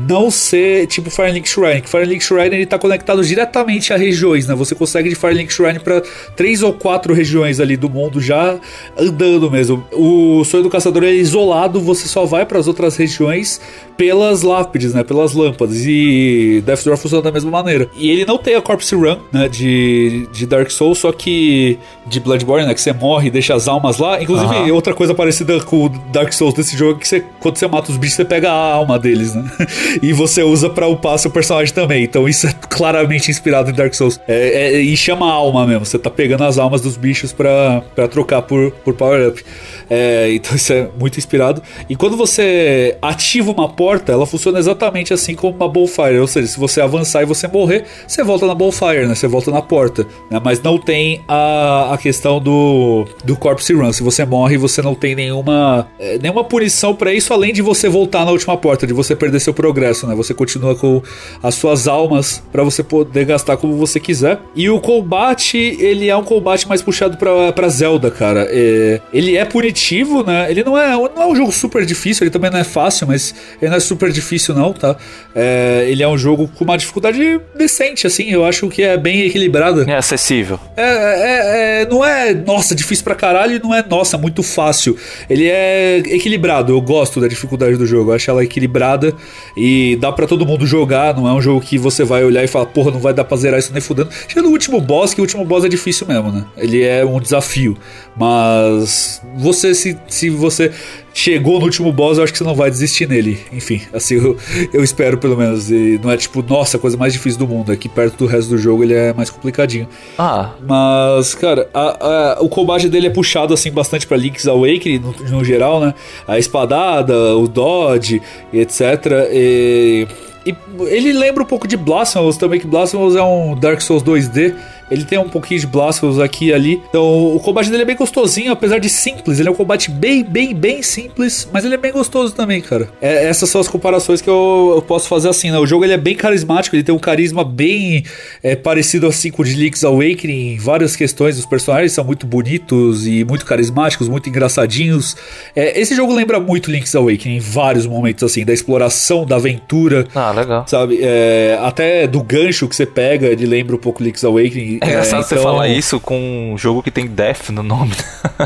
não 0.09 0.31
ser 0.31 0.87
tipo 0.87 1.11
Firelink 1.11 1.49
Shrine. 1.49 1.81
Que 1.81 1.89
Firelink 1.89 2.23
Shrine 2.23 2.57
ele 2.57 2.67
tá 2.67 2.79
conectado 2.79 3.23
diretamente 3.23 3.93
a 3.93 3.97
regiões, 3.97 4.47
né? 4.47 4.55
Você 4.55 4.75
consegue 4.75 5.09
de 5.09 5.15
Firelink 5.15 5.53
Shrine 5.53 5.79
para 5.79 6.03
três 6.37 6.63
ou 6.63 6.73
quatro 6.73 7.15
regiões 7.15 7.61
ali 7.61 7.77
do 7.77 7.89
mundo 7.89 8.21
já 8.21 8.59
andando 8.99 9.51
mesmo. 9.51 9.85
O 9.93 10.45
sonho 10.45 10.65
do 10.65 10.71
caçador 10.71 11.05
é 11.05 11.13
isolado, 11.13 11.81
você 11.81 12.09
só 12.09 12.25
vai 12.25 12.45
para 12.45 12.59
as 12.59 12.67
outras 12.67 12.97
regiões 12.97 13.61
pelas 13.97 14.43
lápides, 14.43 14.95
né? 14.95 15.05
Pelas 15.05 15.33
lâmpadas. 15.33 15.85
E 15.87 16.63
Death 16.67 16.85
Door 16.85 16.97
funciona 16.97 17.23
da 17.23 17.31
mesma 17.31 17.51
maneira. 17.51 17.89
E 17.97 18.11
ele 18.11 18.25
não 18.25 18.39
tem 18.39 18.57
a 18.57 18.63
Corpse 18.63 18.95
Run, 18.95 19.19
né? 19.33 19.49
De, 19.49 20.27
de 20.33 20.47
Dark 20.47 20.71
Souls, 20.71 20.99
só 20.99 21.13
que 21.13 21.79
de 22.07 22.19
Bloodborne, 22.19 22.67
né? 22.67 22.75
Que 22.75 22.81
você 22.81 22.93
morre 22.93 23.29
e 23.29 23.31
deixa 23.31 23.55
as 23.55 23.69
almas 23.69 23.99
lá. 23.99 24.21
Inclusive, 24.21 24.55
uhum. 24.55 24.75
outra 24.75 24.93
coisa 24.93 25.15
parecida 25.15 25.61
com 25.61 25.85
o 25.85 25.89
Dark 25.89 26.33
Souls 26.33 26.55
desse 26.55 26.77
jogo 26.77 26.99
é 26.99 27.01
que 27.01 27.07
você, 27.07 27.25
quando 27.41 27.57
você 27.57 27.69
mata 27.69 27.84
os 27.91 27.97
bichos, 27.97 28.17
você 28.17 28.25
pega 28.25 28.51
a 28.51 28.73
alma 28.73 28.99
deles, 28.99 29.35
né? 29.35 29.45
e 30.03 30.13
você 30.13 30.43
usa 30.43 30.69
para 30.71 30.87
upar 30.87 31.19
seu 31.19 31.31
personagem 31.31 31.75
também. 31.75 32.05
Então 32.05 32.29
isso 32.29 32.47
é 32.47 32.53
claramente 32.69 33.31
inspirado 33.31 33.71
em 33.71 33.75
Dark 33.75 33.95
Souls. 33.95 34.21
É, 34.27 34.75
é, 34.75 34.81
e 34.81 34.97
chama 34.97 35.31
alma 35.31 35.67
mesmo. 35.67 35.85
Você 35.85 35.99
tá 35.99 36.11
pegando 36.11 36.45
as 36.45 36.59
almas 36.59 36.81
dos 36.81 36.97
bichos 36.97 37.33
para 37.33 37.83
trocar 38.11 38.43
por, 38.43 38.71
por 38.85 38.95
power-up. 38.95 39.45
É, 39.89 40.33
então 40.33 40.55
isso 40.57 40.73
é 40.73 40.89
muito 40.99 41.19
inspirado. 41.19 41.63
E 41.89 41.97
quando 41.97 42.17
você 42.17 42.97
ativa 43.03 43.51
uma 43.51 43.69
porta, 43.69 44.13
ela 44.13 44.27
funciona 44.27 44.59
exatamente 44.59 45.13
assim 45.13 45.35
como 45.35 45.57
uma 45.57 45.69
bonfire. 45.69 46.19
Ou 46.19 46.27
seja, 46.27 46.49
se 46.49 46.59
você 46.59 46.81
avançar 46.81 47.23
e 47.23 47.27
você 47.27 47.47
morrer, 47.49 47.85
você 48.07 48.23
volta 48.23 48.47
na 48.47 48.55
bonfire, 48.55 49.07
né? 49.07 49.15
Você 49.15 49.27
volta 49.27 49.51
na 49.51 49.63
porta. 49.63 50.07
Né? 50.31 50.41
Mas 50.43 50.63
não 50.63 50.79
tem 50.79 51.21
a, 51.29 51.95
a 51.95 51.99
questão 51.99 52.41
do, 52.41 53.07
do 53.25 53.37
corpse 53.37 53.73
run. 53.73 53.93
Se 53.93 54.03
você 54.03 54.25
morre, 54.25 54.57
você 54.57 54.83
não 54.83 54.95
tem 54.95 55.15
nenhuma, 55.15 55.89
é, 55.99 56.19
nenhuma 56.19 56.45
punição 56.45 56.95
para 56.95 57.13
isso, 57.13 57.33
além 57.33 57.53
de 57.53 57.63
você 57.63 57.74
voltar 57.89 58.25
na 58.25 58.31
última 58.31 58.57
porta, 58.57 58.87
de 58.87 58.93
você 58.93 59.15
perder 59.15 59.41
seu 59.41 59.55
progresso, 59.55 60.07
né? 60.07 60.15
Você 60.15 60.33
continua 60.35 60.75
com 60.75 61.03
as 61.43 61.55
suas 61.55 61.87
almas 61.89 62.43
para 62.53 62.63
você 62.63 62.83
poder 62.83 63.25
gastar 63.25 63.57
como 63.57 63.77
você 63.77 63.99
quiser. 63.99 64.39
E 64.55 64.69
o 64.71 64.81
combate, 64.81 65.59
ele 65.59 66.09
é 66.09 66.17
um 66.17 66.25
combate 66.25 66.69
mais 66.69 66.83
puxado 66.83 67.17
para 67.17 67.69
Zelda, 67.69 68.11
cara. 68.11 68.47
É, 68.51 69.01
ele 69.13 69.37
é 69.37 69.45
punitivo 69.45 70.05
né? 70.23 70.51
Ele 70.51 70.63
não 70.63 70.79
é, 70.79 70.93
não 70.93 71.23
é 71.23 71.27
um 71.27 71.37
jogo 71.37 71.53
super 71.53 71.85
difícil, 71.85 72.25
ele 72.25 72.31
também 72.31 72.51
não 72.51 72.59
é 72.59 72.65
fácil, 72.65 73.07
mas 73.07 73.35
ele 73.61 73.71
não 73.71 73.77
é 73.77 73.81
super 73.81 74.11
difícil, 74.11 74.55
não, 74.55 74.73
tá? 74.73 74.97
É, 75.35 75.87
ele 75.89 76.03
é 76.03 76.09
um 76.09 76.17
jogo 76.17 76.49
com 76.49 76.65
uma 76.65 76.77
dificuldade 76.77 77.41
decente, 77.55 78.07
assim, 78.07 78.31
eu 78.31 78.45
acho 78.45 78.69
que 78.69 78.83
é 78.83 78.97
bem 78.97 79.23
equilibrada. 79.23 79.85
É 79.89 79.97
acessível. 79.97 80.59
É, 80.77 80.83
é, 80.83 81.83
é 81.83 81.87
não 81.87 82.05
é, 82.05 82.35
nossa, 82.35 82.75
difícil 82.75 83.05
pra 83.05 83.15
caralho, 83.15 83.61
não 83.63 83.75
é, 83.75 83.85
nossa, 83.89 84.19
muito 84.19 84.43
fácil. 84.43 84.97
Ele 85.29 85.49
é 85.49 85.99
equilibrado, 85.99 86.73
eu 86.73 86.81
gosto 86.81 87.21
da 87.21 87.29
dificuldade 87.29 87.64
do 87.73 87.87
jogo, 87.87 88.11
eu 88.11 88.15
acho 88.15 88.31
ela 88.31 88.45
equilibrada 88.45 89.15
e 89.57 89.97
dá 89.97 90.13
para 90.13 90.27
todo 90.27 90.47
mundo 90.47 90.67
jogar, 90.67 91.17
não 91.17 91.29
é 91.29 91.33
um 91.33 91.41
jogo 91.41 91.61
que 91.61 91.79
você 91.79 92.05
vai 92.05 92.25
olhar 92.25 92.45
e 92.45 92.47
falar, 92.47 92.67
porra, 92.67 92.91
não 92.91 93.01
vai 93.01 93.13
dar 93.15 93.25
pra 93.25 93.37
zerar 93.37 93.59
isso 93.59 93.73
nem 93.73 93.81
fudendo. 93.81 94.11
Chega 94.29 94.43
no 94.43 94.51
último 94.51 94.81
boss, 94.81 95.15
que 95.15 95.21
o 95.21 95.25
último 95.25 95.45
boss 95.45 95.65
é 95.65 95.69
difícil 95.69 96.07
mesmo, 96.07 96.31
né? 96.31 96.45
Ele 96.57 96.83
é 96.83 97.05
um 97.05 97.21
desafio, 97.21 97.77
mas 98.17 99.23
você 99.37 99.75
se, 99.75 99.99
se 100.09 100.31
você 100.31 100.71
chegou 101.15 101.61
no 101.61 101.65
último 101.65 101.93
boss, 101.93 102.19
eu 102.19 102.25
acho 102.25 102.33
que 102.33 102.39
você 102.39 102.45
não 102.45 102.57
vai 102.57 102.69
desistir 102.69 103.09
nele. 103.09 103.39
Enfim, 103.53 103.81
assim, 103.93 104.17
eu, 104.17 104.37
eu 104.73 104.83
espero 104.83 105.17
pelo 105.17 105.37
menos. 105.37 105.71
E 105.71 105.99
não 106.03 106.11
é 106.11 106.17
tipo, 106.17 106.43
nossa, 106.43 106.77
a 106.77 106.81
coisa 106.81 106.97
mais 106.97 107.13
difícil 107.13 107.39
do 107.39 107.47
mundo. 107.47 107.71
Aqui 107.71 107.89
perto 107.89 108.19
do 108.19 108.27
resto 108.27 108.51
do 108.51 108.59
jogo 108.59 108.83
ele 108.83 108.93
é 108.93 109.13
mais 109.15 109.31
complicadinho. 109.31 109.89
Ah. 110.19 110.51
Mas, 110.61 111.35
cara, 111.37 111.71
a, 111.73 112.35
a, 112.35 112.43
o 112.43 112.49
combate 112.49 112.89
dele 112.89 113.07
é 113.07 113.11
puxado 113.11 113.55
assim 113.55 113.71
bastante 113.71 114.07
pra 114.07 114.17
Link's 114.17 114.47
Awakening 114.47 114.99
no, 114.99 115.13
no 115.31 115.45
geral, 115.45 115.81
né? 115.81 115.95
A 116.27 116.39
espadada, 116.39 117.37
o 117.37 117.47
dodge, 117.47 118.21
etc. 118.53 118.83
E, 119.31 120.09
e 120.45 120.55
ele 120.89 121.13
lembra 121.13 121.45
um 121.45 121.47
pouco 121.47 121.69
de 121.69 121.77
Blasphemous 121.77 122.37
também, 122.37 122.59
que 122.59 122.67
Blasphemous 122.67 123.15
é 123.15 123.23
um 123.23 123.55
Dark 123.55 123.81
Souls 123.81 124.03
2D 124.03 124.55
ele 124.95 125.05
tem 125.05 125.19
um 125.19 125.29
pouquinho 125.29 125.61
de 125.61 125.67
Blasphemous 125.67 126.19
aqui 126.19 126.47
e 126.47 126.53
ali. 126.53 126.81
Então 126.89 127.35
o 127.35 127.41
combate 127.41 127.71
dele 127.71 127.83
é 127.83 127.87
bem 127.87 127.97
gostosinho, 127.97 128.53
apesar 128.53 128.79
de 128.79 128.89
simples. 128.89 129.39
Ele 129.39 129.49
é 129.49 129.53
um 129.53 129.55
combate 129.55 129.91
bem, 129.91 130.23
bem, 130.23 130.55
bem 130.55 130.83
simples, 130.83 131.49
mas 131.53 131.65
ele 131.65 131.75
é 131.75 131.77
bem 131.77 131.93
gostoso 131.93 132.35
também, 132.35 132.61
cara. 132.61 132.89
É, 133.01 133.27
essas 133.27 133.51
são 133.51 133.61
as 133.61 133.69
comparações 133.69 134.21
que 134.21 134.31
eu, 134.31 134.73
eu, 134.77 134.83
posso 134.83 135.09
fazer 135.09 135.29
assim, 135.29 135.51
né? 135.51 135.59
O 135.59 135.67
jogo 135.67 135.85
ele 135.85 135.93
é 135.93 135.99
bem 135.99 136.15
carismático, 136.15 136.77
ele 136.77 136.83
tem 136.83 136.95
um 136.95 136.99
carisma 136.99 137.45
bem 137.45 138.05
é, 138.43 138.55
parecido 138.55 139.07
assim 139.07 139.31
com 139.31 139.43
o 139.43 139.45
de 139.45 139.55
Link's 139.55 139.85
Awakening 139.85 140.55
em 140.55 140.59
várias 140.59 140.95
questões. 140.95 141.39
Os 141.39 141.47
personagens 141.47 141.93
são 141.93 142.05
muito 142.05 142.27
bonitos 142.27 143.07
e 143.07 143.25
muito 143.25 143.45
carismáticos, 143.45 144.09
muito 144.09 144.29
engraçadinhos. 144.29 145.17
É, 145.55 145.79
esse 145.81 145.95
jogo 145.95 146.15
lembra 146.15 146.39
muito 146.39 146.71
Link's 146.71 146.95
Awakening 146.95 147.37
em 147.37 147.41
vários 147.41 147.87
momentos, 147.87 148.23
assim, 148.23 148.45
da 148.45 148.53
exploração, 148.53 149.27
da 149.27 149.37
aventura. 149.37 150.07
Ah, 150.15 150.31
legal. 150.31 150.65
Sabe? 150.67 150.99
É, 151.03 151.59
até 151.61 152.07
do 152.07 152.23
gancho 152.23 152.69
que 152.69 152.77
você 152.77 152.87
pega, 152.87 153.27
ele 153.27 153.47
lembra 153.47 153.75
um 153.75 153.79
pouco 153.79 154.03
Link's 154.03 154.25
Awakening 154.25 154.79
É 154.85 154.91
engraçado 154.91 155.23
é, 155.23 155.25
então... 155.25 155.39
você 155.39 155.43
falar 155.43 155.69
isso 155.69 155.99
com 155.99 156.53
um 156.53 156.59
jogo 156.59 156.83
que 156.83 156.91
tem 156.91 157.07
Death 157.07 157.51
no 157.51 157.63
nome. 157.63 157.93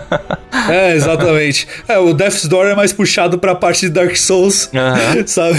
é, 0.71 0.95
exatamente. 0.95 1.67
É, 1.87 1.99
o 1.99 2.13
Death's 2.13 2.47
Door 2.47 2.67
é 2.67 2.75
mais 2.75 2.93
puxado 2.93 3.39
pra 3.39 3.55
parte 3.55 3.83
de 3.83 3.91
Dark 3.91 4.17
Souls, 4.17 4.71
sabe? 5.27 5.59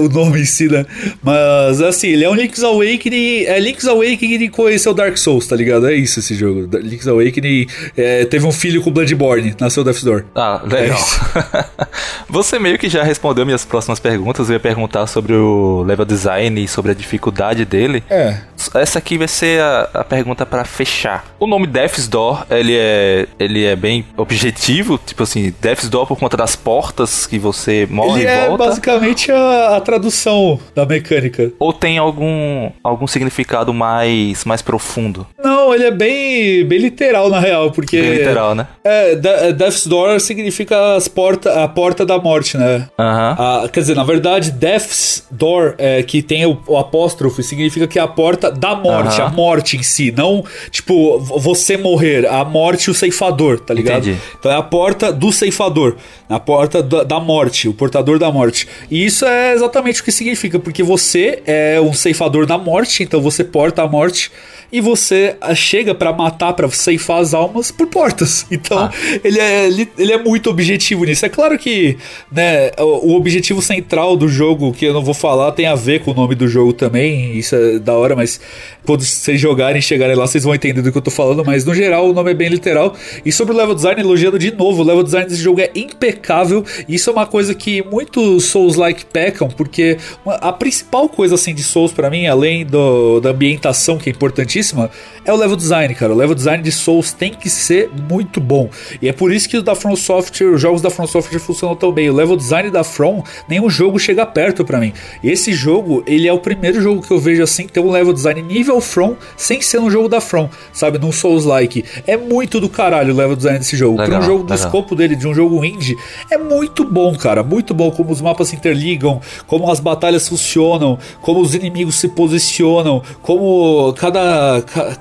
o 0.00 0.08
nome 0.08 0.42
em 0.42 0.44
si, 0.44 0.68
né? 0.68 0.84
Mas, 1.22 1.80
assim, 1.80 2.08
ele 2.08 2.24
é 2.24 2.30
um 2.30 2.34
Link's 2.34 2.62
Awakening. 2.62 3.44
É 3.44 3.58
Link's 3.58 3.86
Awakening 3.86 4.48
conheceu 4.48 4.94
Dark 4.94 5.16
Souls, 5.16 5.46
tá 5.46 5.56
ligado? 5.56 5.88
É 5.88 5.94
isso 5.94 6.20
esse 6.20 6.34
jogo. 6.34 6.68
Link's 6.78 7.08
Awakening 7.08 7.66
é, 7.96 8.24
teve 8.24 8.46
um 8.46 8.52
filho 8.52 8.82
com 8.82 8.90
Bloodborne, 8.90 9.54
nasceu 9.60 9.82
Death's 9.82 10.04
Door. 10.04 10.24
Ah, 10.34 10.62
legal. 10.64 10.98
É 11.34 11.86
Você 12.28 12.58
meio 12.58 12.78
que 12.78 12.88
já 12.88 13.02
respondeu 13.02 13.44
minhas 13.44 13.64
próximas 13.64 13.98
perguntas. 13.98 14.48
Eu 14.48 14.54
ia 14.54 14.60
perguntar 14.60 15.06
sobre 15.06 15.32
o 15.34 15.82
level 15.82 16.04
design 16.04 16.62
e 16.62 16.68
sobre 16.68 16.92
a 16.92 16.94
dificuldade 16.94 17.64
dele. 17.64 18.02
É. 18.10 18.38
Essa 18.74 18.98
aqui 18.98 19.18
vai 19.18 19.28
ser 19.28 19.45
a, 19.60 19.88
a 19.94 20.04
pergunta 20.04 20.44
para 20.44 20.64
fechar. 20.64 21.24
O 21.38 21.46
nome 21.46 21.66
Death's 21.66 22.08
Door, 22.08 22.46
ele 22.50 22.76
é, 22.76 23.26
ele 23.38 23.64
é 23.64 23.76
bem 23.76 24.04
objetivo, 24.16 24.98
tipo 24.98 25.22
assim, 25.22 25.52
Death's 25.60 25.88
Door 25.88 26.06
por 26.06 26.18
conta 26.18 26.36
das 26.36 26.56
portas 26.56 27.26
que 27.26 27.38
você 27.38 27.86
morre 27.90 28.22
ele 28.22 28.30
e 28.30 28.46
volta. 28.48 28.64
É 28.64 28.66
basicamente 28.68 29.32
a, 29.32 29.76
a, 29.76 29.80
tradução 29.80 30.58
da 30.74 30.84
mecânica. 30.84 31.52
Ou 31.58 31.72
tem 31.72 31.98
algum, 31.98 32.70
algum 32.82 33.06
significado 33.06 33.72
mais, 33.72 34.44
mais 34.44 34.62
profundo? 34.62 35.26
Não, 35.42 35.55
ele 35.74 35.84
é 35.84 35.90
bem, 35.90 36.64
bem 36.64 36.78
literal 36.78 37.28
na 37.28 37.40
real, 37.40 37.70
porque. 37.70 38.00
Bem 38.00 38.12
literal, 38.18 38.54
né? 38.54 38.66
É, 38.84 39.12
é 39.12 39.52
Death's 39.52 39.86
Door 39.86 40.20
significa 40.20 40.96
as 40.96 41.08
porta, 41.08 41.64
a 41.64 41.68
porta 41.68 42.04
da 42.04 42.18
morte, 42.18 42.56
né? 42.56 42.88
Aham. 42.98 43.62
Uhum. 43.62 43.68
quer 43.68 43.80
dizer, 43.80 43.94
na 43.94 44.04
verdade, 44.04 44.50
Death's 44.50 45.26
Door, 45.30 45.74
é, 45.78 46.02
que 46.02 46.22
tem 46.22 46.46
o, 46.46 46.60
o 46.66 46.76
apóstrofo, 46.76 47.42
significa 47.42 47.86
que 47.86 47.98
é 47.98 48.02
a 48.02 48.08
porta 48.08 48.50
da 48.50 48.74
morte, 48.74 49.20
uhum. 49.20 49.26
a 49.26 49.30
morte 49.30 49.76
em 49.76 49.82
si, 49.82 50.12
não 50.16 50.44
tipo 50.70 51.18
você 51.18 51.76
morrer, 51.76 52.26
a 52.26 52.44
morte 52.44 52.90
o 52.90 52.94
ceifador, 52.94 53.60
tá 53.60 53.74
ligado? 53.74 54.08
Entendi. 54.08 54.18
Então 54.38 54.50
é 54.50 54.56
a 54.56 54.62
porta 54.62 55.12
do 55.12 55.32
ceifador, 55.32 55.96
a 56.28 56.38
porta 56.38 56.82
da, 56.82 57.02
da 57.02 57.20
morte, 57.20 57.68
o 57.68 57.74
portador 57.74 58.18
da 58.18 58.30
morte. 58.30 58.68
E 58.90 59.04
isso 59.04 59.24
é 59.24 59.52
exatamente 59.52 60.00
o 60.00 60.04
que 60.04 60.12
significa, 60.12 60.58
porque 60.58 60.82
você 60.82 61.42
é 61.46 61.80
um 61.80 61.92
ceifador 61.92 62.46
da 62.46 62.58
morte, 62.58 63.02
então 63.02 63.20
você 63.20 63.44
porta 63.44 63.82
a 63.82 63.88
morte 63.88 64.30
e 64.72 64.80
você 64.80 65.36
ah, 65.40 65.54
chega 65.54 65.94
para 65.94 66.12
matar, 66.12 66.52
para 66.52 66.68
ceifar 66.70 67.18
as 67.18 67.34
almas 67.34 67.70
por 67.70 67.86
portas. 67.86 68.46
Então, 68.56 68.78
ah. 68.78 68.90
ele, 69.22 69.38
é, 69.38 69.66
ele, 69.66 69.88
ele, 69.98 70.12
é 70.12 70.18
muito 70.18 70.48
objetivo 70.48 71.04
nisso. 71.04 71.26
É 71.26 71.28
claro 71.28 71.58
que 71.58 71.96
né, 72.32 72.70
o, 72.78 73.10
o, 73.10 73.16
objetivo 73.16 73.60
central 73.60 74.16
do 74.16 74.28
jogo, 74.28 74.72
que 74.72 74.86
eu 74.86 74.94
não 74.94 75.02
vou 75.02 75.12
falar, 75.12 75.52
tem 75.52 75.66
a 75.66 75.74
ver 75.74 76.00
com 76.00 76.12
o 76.12 76.14
nome 76.14 76.34
do 76.34 76.48
jogo 76.48 76.72
também. 76.72 77.36
Isso 77.36 77.54
é 77.54 77.78
da 77.78 77.92
hora, 77.92 78.16
mas 78.16 78.40
quando 78.84 79.04
vocês 79.04 79.38
jogarem 79.38 79.78
e 79.78 79.82
chegarem 79.82 80.16
lá, 80.16 80.26
vocês 80.26 80.42
vão 80.42 80.54
entender 80.54 80.80
do 80.80 80.90
que 80.90 80.96
eu 80.96 81.02
tô 81.02 81.10
falando. 81.10 81.44
Mas 81.44 81.64
no 81.64 81.74
geral, 81.74 82.08
o 82.08 82.14
nome 82.14 82.30
é 82.30 82.34
bem 82.34 82.48
literal. 82.48 82.94
E 83.24 83.30
sobre 83.30 83.52
o 83.52 83.56
level 83.56 83.74
design, 83.74 84.00
elogiando 84.00 84.38
de 84.38 84.50
novo, 84.52 84.82
o 84.82 84.84
level 84.86 85.02
design 85.02 85.28
desse 85.28 85.42
jogo 85.42 85.60
é 85.60 85.70
impecável. 85.74 86.64
E 86.88 86.94
isso 86.94 87.10
é 87.10 87.12
uma 87.12 87.26
coisa 87.26 87.54
que 87.54 87.82
muitos 87.82 88.44
Souls-like 88.46 89.04
pecam, 89.06 89.48
porque 89.48 89.98
a 90.24 90.52
principal 90.52 91.08
coisa 91.08 91.34
assim 91.34 91.54
de 91.54 91.62
Souls 91.62 91.92
para 91.92 92.08
mim, 92.08 92.26
além 92.26 92.64
do, 92.64 93.20
da 93.20 93.30
ambientação, 93.30 93.98
que 93.98 94.08
é 94.08 94.12
importantíssima 94.56 94.90
é 95.24 95.32
o 95.32 95.36
level 95.36 95.56
design, 95.56 95.94
cara. 95.94 96.12
O 96.12 96.16
level 96.16 96.34
design 96.34 96.62
de 96.62 96.72
Souls 96.72 97.12
tem 97.12 97.32
que 97.32 97.50
ser 97.50 97.90
muito 98.08 98.40
bom. 98.40 98.70
E 99.02 99.08
é 99.08 99.12
por 99.12 99.32
isso 99.32 99.48
que 99.48 99.56
os 99.56 99.62
da 99.62 99.74
From 99.74 99.96
Software, 99.96 100.52
os 100.52 100.60
jogos 100.60 100.80
da 100.80 100.88
From 100.90 101.06
Software 101.06 101.38
funcionam 101.40 101.76
tão 101.76 101.92
bem. 101.92 102.08
O 102.08 102.14
level 102.14 102.36
design 102.36 102.70
da 102.70 102.84
From, 102.84 103.22
nenhum 103.48 103.68
jogo 103.68 103.98
chega 103.98 104.24
perto 104.24 104.64
para 104.64 104.78
mim. 104.78 104.92
Esse 105.22 105.52
jogo, 105.52 106.02
ele 106.06 106.28
é 106.28 106.32
o 106.32 106.38
primeiro 106.38 106.80
jogo 106.80 107.02
que 107.02 107.10
eu 107.10 107.18
vejo 107.18 107.42
assim 107.42 107.66
ter 107.66 107.80
um 107.80 107.90
level 107.90 108.12
design 108.12 108.40
nível 108.42 108.80
From 108.80 109.16
sem 109.36 109.60
ser 109.60 109.80
um 109.80 109.90
jogo 109.90 110.08
da 110.08 110.20
From, 110.20 110.48
sabe? 110.72 110.98
Num 110.98 111.12
Souls-like. 111.12 111.84
É 112.06 112.16
muito 112.16 112.60
do 112.60 112.68
caralho 112.68 113.12
o 113.12 113.16
level 113.16 113.36
design 113.36 113.58
desse 113.58 113.76
jogo. 113.76 113.98
Legal, 113.98 114.06
Pra 114.06 114.18
um 114.20 114.22
jogo 114.22 114.44
do 114.44 114.50
legal. 114.52 114.66
escopo 114.66 114.94
dele, 114.94 115.16
de 115.16 115.26
um 115.26 115.34
jogo 115.34 115.64
indie, 115.64 115.96
é 116.30 116.38
muito 116.38 116.84
bom, 116.84 117.14
cara. 117.16 117.42
Muito 117.42 117.74
bom 117.74 117.90
como 117.90 118.12
os 118.12 118.20
mapas 118.20 118.48
se 118.48 118.56
interligam, 118.56 119.20
como 119.46 119.70
as 119.70 119.80
batalhas 119.80 120.28
funcionam, 120.28 120.98
como 121.20 121.40
os 121.40 121.54
inimigos 121.54 121.96
se 121.96 122.08
posicionam, 122.08 123.02
como 123.22 123.92
cada 123.94 124.45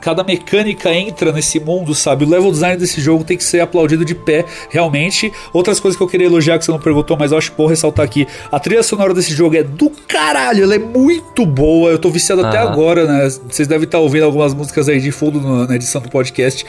cada, 0.02 0.24
mecânica 0.24 0.94
entra 0.94 1.32
nesse 1.32 1.60
mundo, 1.60 1.94
sabe? 1.94 2.25
O 2.25 2.30
level 2.30 2.52
design 2.52 2.78
desse 2.78 3.02
jogo 3.02 3.24
tem 3.24 3.38
que 3.38 3.44
ser 3.44 3.60
aplaudido 3.60 4.06
de 4.06 4.16
pé, 4.16 4.46
realmente. 4.70 5.32
Outras 5.54 5.80
coisas 5.80 5.98
que 5.98 6.04
eu 6.04 6.08
queria 6.08 6.28
elogiar 6.28 6.58
que 6.58 6.66
você 6.66 6.72
não 6.72 6.80
perguntou, 6.80 7.18
mas 7.18 7.32
eu 7.32 7.38
acho 7.38 7.52
vou 7.58 7.68
ressaltar 7.68 8.06
aqui. 8.06 8.28
A 8.52 8.60
trilha 8.60 8.84
sonora 8.84 9.14
desse 9.14 9.34
jogo 9.34 9.56
é 9.56 9.64
do 9.64 9.90
caralho, 9.90 10.64
ela 10.64 10.75
é 10.75 10.80
muito 10.80 11.46
boa. 11.46 11.90
Eu 11.90 12.00
tô 12.00 12.10
viciado 12.10 12.46
até 12.46 12.58
agora, 12.58 13.06
né? 13.06 13.30
Vocês 13.50 13.68
devem 13.68 13.86
estar 13.86 14.00
ouvindo 14.00 14.24
algumas 14.24 14.54
músicas 14.54 14.90
aí 14.90 15.00
de 15.00 15.12
fundo 15.12 15.40
na 15.68 15.75
edição 15.75 16.02
do 16.02 16.10
podcast. 16.10 16.66